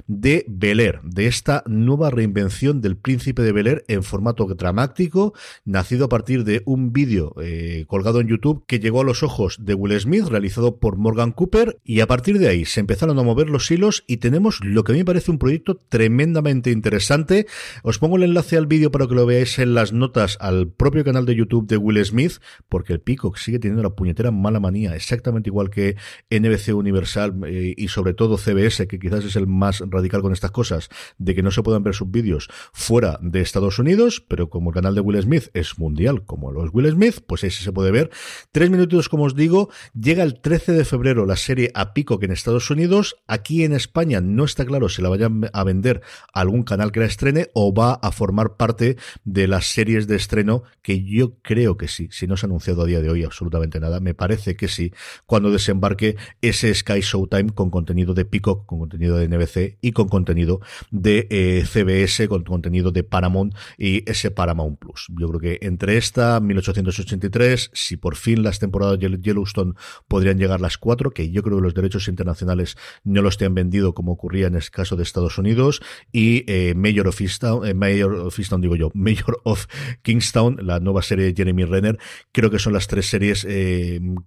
de 0.07 0.45
Bel 0.47 0.77
de 0.77 1.27
esta 1.27 1.63
nueva 1.65 2.11
reinvención 2.11 2.81
del 2.81 2.97
príncipe 2.97 3.41
de 3.41 3.51
Bel 3.51 3.83
en 3.87 4.03
formato 4.03 4.45
dramático, 4.45 5.33
nacido 5.65 6.05
a 6.05 6.09
partir 6.09 6.43
de 6.43 6.61
un 6.65 6.93
vídeo 6.93 7.33
eh, 7.41 7.85
colgado 7.87 8.19
en 8.19 8.27
YouTube 8.27 8.63
que 8.67 8.79
llegó 8.79 9.01
a 9.01 9.03
los 9.03 9.23
ojos 9.23 9.57
de 9.59 9.73
Will 9.73 9.99
Smith, 9.99 10.25
realizado 10.25 10.77
por 10.77 10.97
Morgan 10.97 11.31
Cooper, 11.31 11.79
y 11.83 12.01
a 12.01 12.07
partir 12.07 12.37
de 12.37 12.47
ahí 12.47 12.65
se 12.65 12.79
empezaron 12.79 13.17
a 13.17 13.23
mover 13.23 13.49
los 13.49 13.69
hilos 13.71 14.03
y 14.07 14.17
tenemos 14.17 14.59
lo 14.63 14.83
que 14.83 14.91
a 14.91 14.93
mí 14.93 14.99
me 14.99 15.05
parece 15.05 15.31
un 15.31 15.39
proyecto 15.39 15.75
tremendamente 15.75 16.71
interesante. 16.71 17.47
Os 17.83 17.99
pongo 17.99 18.17
el 18.17 18.23
enlace 18.23 18.57
al 18.57 18.67
vídeo 18.67 18.91
para 18.91 19.07
que 19.07 19.15
lo 19.15 19.25
veáis 19.25 19.59
en 19.59 19.73
las 19.73 19.93
notas 19.93 20.37
al 20.39 20.69
propio 20.69 21.03
canal 21.03 21.25
de 21.25 21.35
YouTube 21.35 21.67
de 21.67 21.77
Will 21.77 22.03
Smith, 22.05 22.33
porque 22.69 22.93
el 22.93 22.99
Peacock 22.99 23.37
sigue 23.37 23.59
teniendo 23.59 23.83
la 23.83 23.95
puñetera 23.95 24.31
mala 24.31 24.59
manía, 24.59 24.95
exactamente 24.95 25.49
igual 25.49 25.69
que 25.69 25.95
NBC 26.29 26.75
Universal 26.75 27.35
eh, 27.45 27.73
y 27.75 27.87
sobre 27.87 28.13
todo 28.13 28.37
CBS, 28.37 28.87
que 28.87 28.99
quizás 28.99 29.25
es 29.25 29.35
el 29.35 29.47
más 29.47 29.66
radical 29.87 30.21
con 30.21 30.33
estas 30.33 30.51
cosas, 30.51 30.89
de 31.17 31.35
que 31.35 31.43
no 31.43 31.51
se 31.51 31.63
puedan 31.63 31.83
ver 31.83 31.93
sus 31.93 32.09
vídeos 32.09 32.49
fuera 32.73 33.19
de 33.21 33.41
Estados 33.41 33.79
Unidos, 33.79 34.23
pero 34.27 34.49
como 34.49 34.69
el 34.69 34.73
canal 34.73 34.95
de 34.95 35.01
Will 35.01 35.21
Smith 35.21 35.49
es 35.53 35.77
mundial, 35.77 36.25
como 36.25 36.51
los 36.51 36.69
Will 36.73 36.89
Smith, 36.91 37.21
pues 37.25 37.43
ese 37.43 37.63
se 37.63 37.71
puede 37.71 37.91
ver. 37.91 38.09
Tres 38.51 38.69
minutos, 38.69 39.09
como 39.09 39.23
os 39.23 39.35
digo, 39.35 39.69
llega 39.99 40.23
el 40.23 40.39
13 40.39 40.73
de 40.73 40.85
febrero 40.85 41.25
la 41.25 41.35
serie 41.35 41.71
a 41.73 41.93
pico 41.93 42.19
que 42.19 42.25
en 42.25 42.31
Estados 42.31 42.69
Unidos, 42.69 43.17
aquí 43.27 43.63
en 43.63 43.73
España 43.73 44.21
no 44.21 44.43
está 44.43 44.65
claro 44.65 44.89
si 44.89 45.01
la 45.01 45.09
vayan 45.09 45.49
a 45.53 45.63
vender 45.63 46.01
a 46.33 46.41
algún 46.41 46.63
canal 46.63 46.91
que 46.91 46.99
la 46.99 47.05
estrene 47.05 47.49
o 47.53 47.73
va 47.73 47.93
a 47.93 48.11
formar 48.11 48.55
parte 48.55 48.97
de 49.23 49.47
las 49.47 49.67
series 49.67 50.07
de 50.07 50.15
estreno 50.15 50.63
que 50.81 51.03
yo 51.03 51.35
creo 51.41 51.77
que 51.77 51.87
sí, 51.87 52.09
si 52.11 52.27
no 52.27 52.37
se 52.37 52.45
ha 52.45 52.47
anunciado 52.47 52.83
a 52.83 52.85
día 52.85 53.01
de 53.01 53.09
hoy 53.09 53.23
absolutamente 53.23 53.79
nada, 53.79 53.99
me 53.99 54.13
parece 54.13 54.55
que 54.55 54.67
sí, 54.67 54.93
cuando 55.25 55.51
desembarque 55.51 56.15
ese 56.41 56.73
Sky 56.73 57.01
Showtime 57.01 57.51
con 57.51 57.69
contenido 57.69 58.13
de 58.13 58.25
Peacock, 58.25 58.65
con 58.65 58.79
contenido 58.79 59.17
de 59.17 59.27
NBC 59.27 59.56
y 59.81 59.91
con 59.91 60.07
contenido 60.07 60.61
de 60.91 61.27
eh, 61.29 61.63
CBS, 61.65 62.27
con 62.27 62.43
contenido 62.43 62.91
de 62.91 63.03
Paramount 63.03 63.55
y 63.77 64.09
ese 64.09 64.31
Paramount 64.31 64.79
Plus. 64.79 65.07
Yo 65.17 65.27
creo 65.29 65.39
que 65.39 65.65
entre 65.65 65.97
esta, 65.97 66.39
1883, 66.39 67.71
si 67.73 67.97
por 67.97 68.15
fin 68.15 68.43
las 68.43 68.59
temporadas 68.59 68.99
de 68.99 69.17
Yellowstone 69.21 69.73
podrían 70.07 70.37
llegar 70.37 70.61
las 70.61 70.77
cuatro, 70.77 71.11
que 71.11 71.31
yo 71.31 71.43
creo 71.43 71.57
que 71.57 71.63
los 71.63 71.73
derechos 71.73 72.07
internacionales 72.07 72.77
no 73.03 73.21
los 73.21 73.37
han 73.41 73.53
vendido 73.53 73.93
como 73.93 74.13
ocurría 74.13 74.47
en 74.47 74.55
el 74.55 74.69
caso 74.69 74.95
de 74.95 75.03
Estados 75.03 75.37
Unidos, 75.37 75.81
y 76.11 76.43
eh, 76.47 76.73
Mayor 76.75 77.07
of 77.07 77.21
Easttown, 77.21 77.67
eh, 77.67 77.73
Mayor 77.73 78.13
of 78.15 78.37
Easttown 78.37 78.61
digo 78.61 78.75
yo, 78.75 78.91
Mayor 78.93 79.39
of 79.43 79.67
Kingstown, 80.01 80.57
la 80.61 80.79
nueva 80.79 81.01
serie 81.01 81.25
de 81.25 81.33
Jeremy 81.35 81.65
Renner, 81.65 81.97
creo 82.31 82.49
que 82.49 82.59
son 82.59 82.73
las 82.73 82.87
tres 82.87 83.07
series 83.07 83.47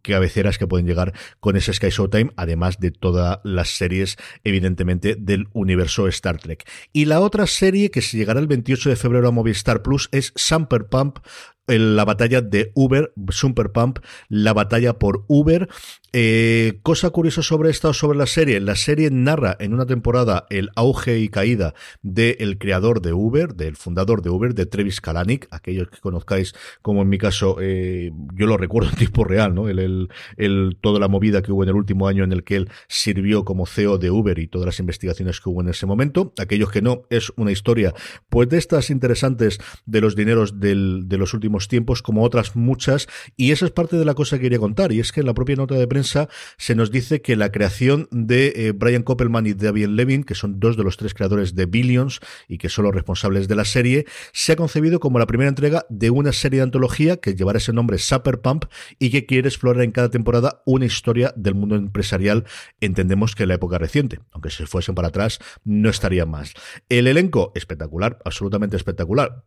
cabeceras 0.03 0.59
que 0.59 0.67
pueden 0.67 0.87
llegar 0.87 1.13
con 1.41 1.57
ese 1.57 1.73
Sky 1.73 1.91
Showtime, 1.91 2.31
además 2.37 2.79
de 2.79 2.91
todas 2.91 3.41
las 3.45 3.71
series, 3.71 4.17
evidentemente, 4.45 5.17
del 5.25 5.49
universo 5.53 6.09
Star 6.09 6.39
Trek. 6.39 6.69
Y 6.93 7.05
la 7.05 7.21
otra 7.21 7.47
serie 7.47 7.91
que 7.91 8.03
se 8.03 8.17
llegará 8.17 8.41
el 8.41 8.47
28 8.47 8.91
de 8.91 8.97
febrero 8.97 9.29
a 9.29 9.33
Movistar 9.33 9.83
Plus 9.83 10.09
es 10.13 10.33
Samper 10.35 10.87
Pump, 10.87 11.19
la 11.67 12.05
batalla 12.05 12.41
de 12.41 12.73
Uber, 12.75 13.13
Super 13.31 13.71
Pump, 13.71 13.99
la 14.29 14.53
batalla 14.53 14.99
por 14.99 15.25
Uber. 15.29 15.69
Eh, 16.13 16.81
cosa 16.83 17.11
curiosa 17.11 17.43
sobre 17.43 17.71
esta 17.71 17.89
o 17.89 17.95
sobre 17.95 18.19
la 18.19 18.27
serie. 18.27 18.59
La 18.61 18.75
serie 18.75 19.11
narra 19.11 19.57
en 19.61 19.73
una 19.73 19.87
temporada 19.87 20.47
el 20.51 20.71
auge 20.75 21.21
y 21.21 21.29
caída 21.29 21.75
del 22.03 22.59
creador 22.59 23.01
de 23.01 23.13
Uber, 23.13 23.55
del 23.55 23.77
fundador 23.77 24.23
de 24.23 24.31
Uber, 24.31 24.55
de 24.55 24.67
Travis 24.67 25.01
Kalanick. 25.01 25.47
Aquellos 25.51 25.89
que 25.89 26.01
conozcáis, 26.01 26.55
como 26.83 27.03
en 27.03 27.09
mi 27.09 27.19
caso, 27.19 27.59
eh, 27.61 28.11
yo 28.35 28.47
lo 28.47 28.57
recuerdo 28.57 28.91
en 28.91 28.97
tiempo 28.97 29.25
real, 29.25 29.55
¿no? 29.55 29.69
El, 29.69 30.09
el, 30.37 30.77
toda 30.81 30.99
la 30.99 31.09
movida 31.09 31.43
que 31.43 31.53
hubo 31.53 31.63
en 31.63 31.69
el 31.69 31.77
último 31.77 32.09
año 32.09 32.25
en 32.25 32.33
el 32.33 32.43
que 32.43 32.57
él 32.57 32.71
sirvió 32.89 33.45
como 33.45 33.67
CEO 33.67 33.99
de 33.99 34.11
Uber 34.11 34.39
y 34.39 34.49
todas 34.49 34.67
las 34.67 34.81
investigaciones 34.81 35.41
que 35.41 35.49
hubo 35.49 35.61
en 35.61 35.69
ese 35.69 35.87
momento. 35.87 36.33
Aquellos 36.39 36.71
que 36.71 36.83
no, 36.83 37.03
es 37.11 37.33
una 37.37 37.53
historia, 37.53 37.95
pues 38.29 38.49
de 38.49 38.59
estas 38.59 38.91
interesantes 38.91 39.61
de 39.87 40.01
los 40.01 40.17
dineros 40.17 40.59
del, 40.59 41.05
de 41.07 41.19
los 41.19 41.35
últimos 41.35 41.60
tiempos 41.69 42.03
como 42.03 42.23
otras 42.23 42.57
muchas 42.57 43.09
y 43.37 43.53
esa 43.53 43.67
es 43.67 43.71
parte 43.71 43.97
de 43.97 44.05
la 44.05 44.15
cosa 44.15 44.37
que 44.37 44.43
quería 44.43 44.59
contar 44.59 44.93
y 44.93 45.01
es 45.01 45.13
que 45.13 45.21
en 45.21 45.27
la 45.27 45.35
propia 45.35 45.57
nota 45.57 45.75
de 45.75 45.87
prensa 45.87 46.29
se 46.57 46.75
nos 46.75 46.91
dice 46.91 47.23
que 47.23 47.37
la 47.37 47.53
creación 47.53 48.09
de 48.11 48.53
eh, 48.57 48.73
Brian 48.73 49.03
Koppelman 49.03 49.47
y 49.47 49.55
David 49.55 49.89
Levin, 49.89 50.25
que 50.25 50.35
son 50.35 50.61
dos 50.61 50.77
de 50.77 50.85
los 50.85 50.97
tres 50.97 51.15
creadores 51.15 51.55
de 51.55 51.67
Billions 51.67 52.21
y 52.49 52.59
que 52.59 52.69
son 52.69 52.85
los 52.85 52.95
responsables 52.95 53.49
de 53.49 53.55
la 53.55 53.65
serie, 53.65 54.07
se 54.33 54.53
ha 54.53 54.57
concebido 54.57 55.01
como 55.01 55.19
la 55.19 55.27
primera 55.27 55.49
entrega 55.49 55.87
de 55.89 56.11
una 56.11 56.33
serie 56.33 56.59
de 56.59 56.65
antología 56.65 57.19
que 57.19 57.35
llevará 57.35 57.59
ese 57.59 57.73
nombre 57.73 57.99
Super 57.99 58.41
Pump 58.41 58.65
y 58.99 59.11
que 59.11 59.27
quiere 59.27 59.49
explorar 59.49 59.83
en 59.83 59.93
cada 59.93 60.11
temporada 60.11 60.63
una 60.67 60.87
historia 60.87 61.33
del 61.37 61.55
mundo 61.55 61.77
empresarial, 61.77 62.45
entendemos 62.81 63.35
que 63.35 63.47
la 63.47 63.55
época 63.55 63.79
reciente, 63.79 64.21
aunque 64.33 64.51
si 64.51 64.67
fuesen 64.67 64.95
para 64.95 65.09
atrás 65.09 65.39
no 65.65 65.89
estaría 65.89 66.27
más. 66.27 66.55
El 66.89 67.07
elenco 67.07 67.53
espectacular, 67.55 68.19
absolutamente 68.25 68.77
espectacular. 68.77 69.45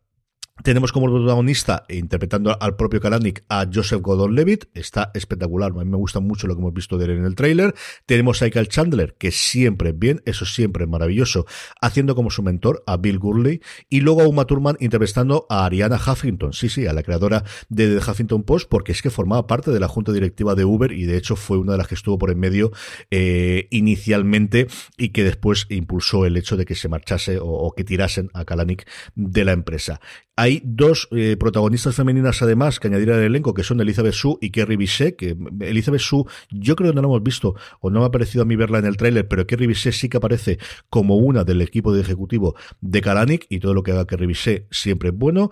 Tenemos 0.62 0.92
como 0.92 1.06
protagonista, 1.06 1.84
interpretando 1.88 2.56
al 2.60 2.76
propio 2.76 3.00
Kalanick, 3.00 3.44
a 3.48 3.66
Joseph 3.70 4.00
Gordon-Levitt. 4.00 4.66
Está 4.72 5.10
espectacular. 5.12 5.72
A 5.72 5.74
mí 5.74 5.84
me 5.84 5.96
gusta 5.96 6.20
mucho 6.20 6.46
lo 6.46 6.54
que 6.54 6.60
hemos 6.60 6.72
visto 6.72 6.96
de 6.96 7.06
él 7.06 7.10
en 7.10 7.24
el 7.24 7.34
tráiler. 7.34 7.74
Tenemos 8.06 8.40
a 8.40 8.44
Michael 8.44 8.68
Chandler, 8.68 9.16
que 9.18 9.32
siempre 9.32 9.90
bien, 9.90 10.22
eso 10.26 10.46
siempre 10.46 10.86
maravilloso, 10.86 11.44
haciendo 11.80 12.14
como 12.14 12.30
su 12.30 12.44
mentor 12.44 12.84
a 12.86 12.96
Bill 12.96 13.18
Gurley. 13.18 13.60
Y 13.90 14.00
luego 14.00 14.22
a 14.22 14.28
Uma 14.28 14.44
Thurman 14.44 14.76
interpretando 14.78 15.44
a 15.50 15.66
Ariana 15.66 15.96
Huffington. 15.96 16.52
Sí, 16.52 16.68
sí, 16.68 16.86
a 16.86 16.92
la 16.92 17.02
creadora 17.02 17.42
de 17.68 17.98
The 17.98 18.10
Huffington 18.10 18.44
Post, 18.44 18.68
porque 18.70 18.92
es 18.92 19.02
que 19.02 19.10
formaba 19.10 19.48
parte 19.48 19.72
de 19.72 19.80
la 19.80 19.88
junta 19.88 20.12
directiva 20.12 20.54
de 20.54 20.64
Uber 20.64 20.92
y 20.92 21.04
de 21.04 21.16
hecho 21.16 21.34
fue 21.34 21.58
una 21.58 21.72
de 21.72 21.78
las 21.78 21.88
que 21.88 21.96
estuvo 21.96 22.16
por 22.16 22.30
en 22.30 22.38
medio 22.38 22.70
eh, 23.10 23.66
inicialmente 23.70 24.68
y 24.96 25.08
que 25.08 25.24
después 25.24 25.66
impulsó 25.68 26.26
el 26.26 26.36
hecho 26.36 26.56
de 26.56 26.64
que 26.64 26.76
se 26.76 26.88
marchase 26.88 27.38
o 27.40 27.74
que 27.76 27.82
tirasen 27.82 28.30
a 28.34 28.44
Kalanick 28.44 28.88
de 29.16 29.44
la 29.44 29.52
empresa. 29.52 30.00
Hay 30.36 30.62
dos 30.64 31.08
eh, 31.12 31.36
protagonistas 31.38 31.94
femeninas 31.94 32.42
además 32.42 32.80
que 32.80 32.88
añadir 32.88 33.12
al 33.12 33.20
elenco, 33.20 33.54
que 33.54 33.62
son 33.62 33.80
Elizabeth 33.80 34.14
Sue 34.14 34.36
y 34.40 34.50
Kerry 34.50 34.74
Bisset, 34.74 35.14
que 35.14 35.36
Elizabeth 35.60 36.00
Sue 36.00 36.24
yo 36.50 36.74
creo 36.74 36.90
que 36.90 36.96
no 36.96 37.02
la 37.02 37.06
hemos 37.06 37.22
visto 37.22 37.54
o 37.80 37.88
no 37.88 38.00
me 38.00 38.06
ha 38.06 38.10
parecido 38.10 38.42
a 38.42 38.44
mí 38.44 38.56
verla 38.56 38.80
en 38.80 38.86
el 38.86 38.96
tráiler, 38.96 39.28
pero 39.28 39.46
Kerry 39.46 39.68
Bisset 39.68 39.92
sí 39.92 40.08
que 40.08 40.16
aparece 40.16 40.58
como 40.90 41.16
una 41.16 41.44
del 41.44 41.60
equipo 41.60 41.92
de 41.92 42.00
ejecutivo 42.00 42.56
de 42.80 43.00
Kalanick 43.00 43.46
y 43.48 43.60
todo 43.60 43.74
lo 43.74 43.84
que 43.84 43.92
haga 43.92 44.06
Kerry 44.06 44.26
Bisset 44.26 44.66
siempre 44.72 45.10
es 45.10 45.14
bueno. 45.14 45.50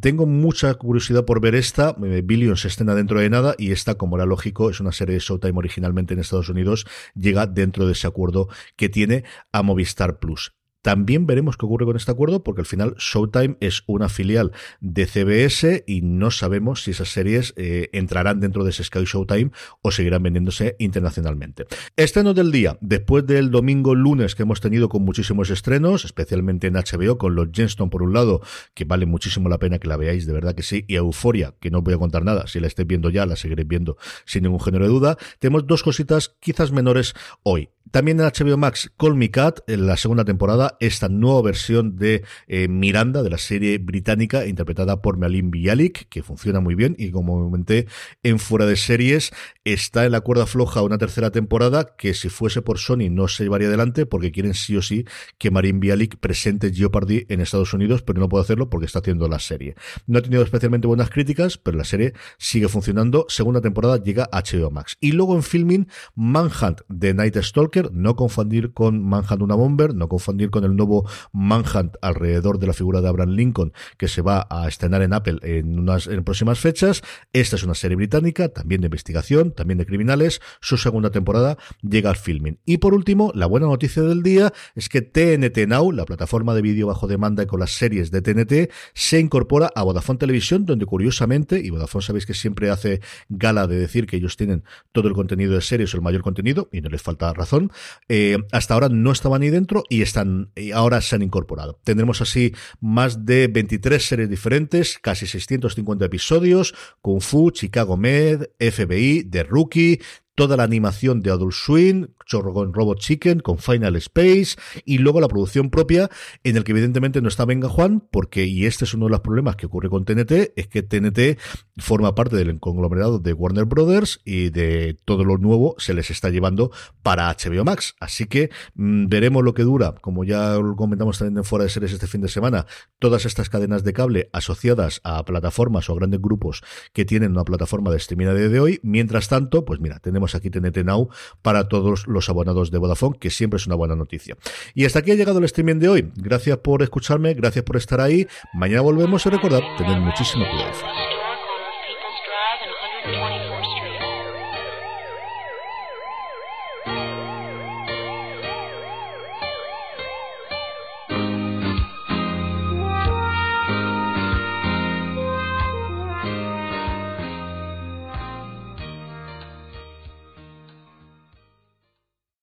Tengo 0.00 0.24
mucha 0.24 0.72
curiosidad 0.74 1.26
por 1.26 1.42
ver 1.42 1.54
esta. 1.54 1.94
Eh, 2.02 2.22
Billions 2.24 2.62
se 2.62 2.68
estrena 2.68 2.94
dentro 2.94 3.20
de 3.20 3.28
nada 3.28 3.54
y 3.58 3.72
esta, 3.72 3.96
como 3.96 4.16
era 4.16 4.24
lógico, 4.24 4.70
es 4.70 4.80
una 4.80 4.92
serie 4.92 5.14
de 5.14 5.20
Showtime 5.20 5.58
originalmente 5.58 6.14
en 6.14 6.20
Estados 6.20 6.48
Unidos, 6.48 6.86
llega 7.14 7.46
dentro 7.46 7.86
de 7.86 7.92
ese 7.92 8.06
acuerdo 8.06 8.48
que 8.76 8.88
tiene 8.88 9.24
a 9.52 9.62
Movistar 9.62 10.18
Plus. 10.18 10.54
También 10.82 11.26
veremos 11.26 11.56
qué 11.56 11.64
ocurre 11.64 11.86
con 11.86 11.96
este 11.96 12.10
acuerdo, 12.10 12.42
porque 12.42 12.62
al 12.62 12.66
final 12.66 12.94
Showtime 12.98 13.56
es 13.60 13.84
una 13.86 14.08
filial 14.08 14.52
de 14.80 15.06
CBS 15.06 15.84
y 15.86 16.02
no 16.02 16.30
sabemos 16.30 16.82
si 16.82 16.90
esas 16.90 17.08
series 17.08 17.54
eh, 17.56 17.88
entrarán 17.92 18.40
dentro 18.40 18.64
de 18.64 18.70
ese 18.70 18.84
Sky 18.84 19.04
Showtime 19.04 19.52
o 19.80 19.90
seguirán 19.92 20.24
vendiéndose 20.24 20.76
internacionalmente. 20.78 21.66
Estrenos 21.96 22.34
del 22.34 22.50
día, 22.50 22.78
después 22.80 23.26
del 23.26 23.50
domingo 23.50 23.94
lunes 23.94 24.34
que 24.34 24.42
hemos 24.42 24.60
tenido 24.60 24.88
con 24.88 25.02
muchísimos 25.02 25.50
estrenos, 25.50 26.04
especialmente 26.04 26.66
en 26.66 26.74
HBO, 26.74 27.16
con 27.16 27.34
los 27.34 27.48
Jenston 27.52 27.88
por 27.88 28.02
un 28.02 28.12
lado, 28.12 28.40
que 28.74 28.84
vale 28.84 29.06
muchísimo 29.06 29.48
la 29.48 29.58
pena 29.58 29.78
que 29.78 29.88
la 29.88 29.96
veáis, 29.96 30.26
de 30.26 30.32
verdad 30.32 30.54
que 30.54 30.62
sí, 30.62 30.84
y 30.88 30.96
Euforia, 30.96 31.54
que 31.60 31.70
no 31.70 31.78
os 31.78 31.84
voy 31.84 31.94
a 31.94 31.98
contar 31.98 32.24
nada, 32.24 32.46
si 32.48 32.58
la 32.58 32.66
estáis 32.66 32.88
viendo 32.88 33.08
ya, 33.08 33.24
la 33.24 33.36
seguiréis 33.36 33.68
viendo 33.68 33.96
sin 34.24 34.42
ningún 34.42 34.60
género 34.60 34.84
de 34.84 34.90
duda. 34.90 35.16
Tenemos 35.38 35.66
dos 35.66 35.82
cositas 35.82 36.34
quizás 36.40 36.72
menores 36.72 37.14
hoy. 37.42 37.70
También 37.90 38.20
en 38.20 38.26
HBO 38.26 38.56
Max, 38.56 38.90
Call 38.96 39.16
Me 39.16 39.30
Cat, 39.30 39.60
en 39.66 39.86
la 39.86 39.96
segunda 39.96 40.24
temporada, 40.24 40.71
esta 40.80 41.08
nueva 41.08 41.42
versión 41.42 41.96
de 41.96 42.24
eh, 42.46 42.68
Miranda, 42.68 43.22
de 43.22 43.30
la 43.30 43.38
serie 43.38 43.78
británica, 43.78 44.46
interpretada 44.46 45.02
por 45.02 45.18
Malin 45.18 45.50
Bialik, 45.50 46.08
que 46.08 46.22
funciona 46.22 46.60
muy 46.60 46.74
bien 46.74 46.94
y 46.98 47.10
como 47.10 47.42
comenté 47.42 47.86
en 48.22 48.38
Fuera 48.38 48.66
de 48.66 48.76
Series, 48.76 49.32
está 49.64 50.04
en 50.04 50.12
la 50.12 50.20
cuerda 50.20 50.46
floja 50.46 50.82
una 50.82 50.98
tercera 50.98 51.30
temporada 51.30 51.94
que 51.96 52.14
si 52.14 52.28
fuese 52.28 52.62
por 52.62 52.78
Sony 52.78 53.10
no 53.10 53.28
se 53.28 53.44
llevaría 53.44 53.68
adelante 53.68 54.06
porque 54.06 54.32
quieren 54.32 54.54
sí 54.54 54.76
o 54.76 54.82
sí 54.82 55.04
que 55.38 55.50
Marin 55.50 55.80
Bialik 55.80 56.16
presente 56.16 56.72
Jeopardy 56.72 57.26
en 57.28 57.40
Estados 57.40 57.74
Unidos, 57.74 58.02
pero 58.02 58.20
no 58.20 58.28
puede 58.28 58.42
hacerlo 58.42 58.70
porque 58.70 58.86
está 58.86 59.00
haciendo 59.00 59.28
la 59.28 59.38
serie. 59.38 59.74
No 60.06 60.18
ha 60.18 60.22
tenido 60.22 60.42
especialmente 60.42 60.86
buenas 60.86 61.10
críticas, 61.10 61.58
pero 61.58 61.76
la 61.76 61.84
serie 61.84 62.14
sigue 62.38 62.68
funcionando. 62.68 63.26
Segunda 63.28 63.60
temporada 63.60 64.02
llega 64.02 64.28
a 64.32 64.42
HBO 64.42 64.70
Max. 64.70 64.96
Y 65.00 65.12
luego 65.12 65.34
en 65.34 65.42
filming, 65.42 65.88
Manhunt 66.14 66.80
de 66.88 67.14
Night 67.14 67.36
Stalker 67.36 67.90
no 67.92 68.16
confundir 68.16 68.72
con 68.72 69.02
Manhunt 69.02 69.42
una 69.42 69.54
Bomber, 69.54 69.94
no 69.94 70.08
confundir 70.08 70.50
con 70.50 70.61
el 70.64 70.76
nuevo 70.76 71.08
Manhunt 71.32 71.96
alrededor 72.00 72.58
de 72.58 72.66
la 72.66 72.72
figura 72.72 73.00
de 73.00 73.08
Abraham 73.08 73.30
Lincoln 73.30 73.72
que 73.96 74.08
se 74.08 74.22
va 74.22 74.46
a 74.50 74.68
estrenar 74.68 75.02
en 75.02 75.12
Apple 75.12 75.38
en 75.42 75.78
unas 75.78 76.06
en 76.06 76.24
próximas 76.24 76.58
fechas. 76.58 77.02
Esta 77.32 77.56
es 77.56 77.64
una 77.64 77.74
serie 77.74 77.96
británica, 77.96 78.48
también 78.48 78.80
de 78.80 78.86
investigación, 78.86 79.52
también 79.52 79.78
de 79.78 79.86
criminales. 79.86 80.40
Su 80.60 80.76
segunda 80.76 81.10
temporada 81.10 81.58
llega 81.82 82.10
al 82.10 82.16
filming. 82.16 82.58
Y 82.64 82.78
por 82.78 82.94
último, 82.94 83.32
la 83.34 83.46
buena 83.46 83.66
noticia 83.66 84.02
del 84.02 84.22
día 84.22 84.52
es 84.74 84.88
que 84.88 85.02
TNT 85.02 85.68
Now, 85.68 85.92
la 85.92 86.04
plataforma 86.04 86.54
de 86.54 86.62
vídeo 86.62 86.86
bajo 86.86 87.06
demanda 87.06 87.42
y 87.42 87.46
con 87.46 87.60
las 87.60 87.72
series 87.72 88.10
de 88.10 88.22
TNT, 88.22 88.72
se 88.94 89.20
incorpora 89.20 89.70
a 89.74 89.82
Vodafone 89.82 90.18
Televisión, 90.18 90.66
donde 90.66 90.86
curiosamente, 90.86 91.60
y 91.60 91.70
Vodafone 91.70 92.02
sabéis 92.02 92.26
que 92.26 92.34
siempre 92.34 92.70
hace 92.70 93.00
gala 93.28 93.66
de 93.66 93.76
decir 93.76 94.06
que 94.06 94.16
ellos 94.16 94.36
tienen 94.36 94.64
todo 94.92 95.08
el 95.08 95.14
contenido 95.14 95.54
de 95.54 95.60
series 95.60 95.94
el 95.94 96.02
mayor 96.02 96.22
contenido, 96.22 96.68
y 96.72 96.80
no 96.80 96.88
les 96.88 97.02
falta 97.02 97.32
razón, 97.32 97.70
eh, 98.08 98.38
hasta 98.52 98.74
ahora 98.74 98.88
no 98.88 99.12
estaban 99.12 99.42
ahí 99.42 99.50
dentro 99.50 99.84
y 99.88 100.02
están 100.02 100.50
y 100.54 100.72
ahora 100.72 101.00
se 101.00 101.16
han 101.16 101.22
incorporado. 101.22 101.78
Tendremos 101.84 102.20
así 102.20 102.54
más 102.80 103.24
de 103.24 103.48
23 103.48 104.02
series 104.04 104.30
diferentes, 104.30 104.98
casi 104.98 105.26
650 105.26 106.04
episodios, 106.04 106.74
Kung 107.00 107.20
Fu, 107.20 107.50
Chicago 107.50 107.96
Med, 107.96 108.50
FBI, 108.58 109.24
The 109.24 109.44
Rookie, 109.44 110.00
toda 110.34 110.56
la 110.56 110.64
animación 110.64 111.20
de 111.20 111.30
Adult 111.30 111.52
Swim, 111.52 112.08
con 112.40 112.72
Robot 112.72 112.98
Chicken, 112.98 113.40
con 113.40 113.58
Final 113.58 113.96
Space, 113.96 114.56
y 114.84 114.98
luego 114.98 115.20
la 115.20 115.28
producción 115.28 115.70
propia, 115.70 116.10
en 116.44 116.56
el 116.56 116.64
que 116.64 116.72
evidentemente 116.72 117.20
no 117.20 117.28
está 117.28 117.44
Venga 117.44 117.68
Juan, 117.68 118.08
porque, 118.10 118.46
y 118.46 118.66
este 118.66 118.84
es 118.84 118.94
uno 118.94 119.06
de 119.06 119.10
los 119.10 119.20
problemas 119.20 119.56
que 119.56 119.66
ocurre 119.66 119.90
con 119.90 120.04
TNT, 120.04 120.52
es 120.56 120.68
que 120.68 120.82
TNT 120.82 121.38
forma 121.76 122.14
parte 122.14 122.36
del 122.36 122.58
conglomerado 122.58 123.18
de 123.18 123.32
Warner 123.32 123.64
Brothers 123.64 124.20
y 124.24 124.50
de 124.50 124.96
todo 125.04 125.24
lo 125.24 125.38
nuevo 125.38 125.74
se 125.78 125.94
les 125.94 126.10
está 126.10 126.30
llevando 126.30 126.70
para 127.02 127.34
HBO 127.34 127.64
Max. 127.64 127.94
Así 128.00 128.26
que 128.26 128.50
mm, 128.74 129.08
veremos 129.08 129.44
lo 129.44 129.54
que 129.54 129.62
dura, 129.62 129.94
como 130.00 130.24
ya 130.24 130.54
lo 130.54 130.76
comentamos 130.76 131.18
también 131.18 131.38
en 131.38 131.44
Fuera 131.44 131.64
de 131.64 131.70
Series 131.70 131.92
este 131.92 132.06
fin 132.06 132.20
de 132.20 132.28
semana, 132.28 132.66
todas 132.98 133.26
estas 133.26 133.50
cadenas 133.50 133.84
de 133.84 133.92
cable 133.92 134.30
asociadas 134.32 135.00
a 135.04 135.24
plataformas 135.24 135.88
o 135.88 135.92
a 135.92 135.96
grandes 135.96 136.20
grupos 136.20 136.62
que 136.92 137.04
tienen 137.04 137.32
una 137.32 137.44
plataforma 137.44 137.90
de 137.90 137.98
streaming 137.98 138.26
a 138.26 138.34
de 138.34 138.60
hoy. 138.60 138.80
Mientras 138.82 139.28
tanto, 139.28 139.64
pues 139.64 139.80
mira, 139.80 139.98
aquí 140.34 140.50
TNT 140.50 140.78
Now 140.84 141.08
para 141.42 141.68
todos 141.68 142.06
los 142.06 142.28
abonados 142.28 142.70
de 142.70 142.78
Vodafone, 142.78 143.18
que 143.18 143.30
siempre 143.30 143.56
es 143.58 143.66
una 143.66 143.76
buena 143.76 143.96
noticia. 143.96 144.36
Y 144.74 144.84
hasta 144.84 145.00
aquí 145.00 145.10
ha 145.10 145.14
llegado 145.14 145.38
el 145.38 145.44
streaming 145.44 145.76
de 145.76 145.88
hoy. 145.88 146.12
Gracias 146.16 146.58
por 146.58 146.82
escucharme, 146.82 147.34
gracias 147.34 147.64
por 147.64 147.76
estar 147.76 148.00
ahí. 148.00 148.26
Mañana 148.54 148.82
volvemos 148.82 149.24
y 149.26 149.30
recordad, 149.30 149.60
tened 149.78 149.98
muchísimo 149.98 150.44
cuidado. 150.50 151.21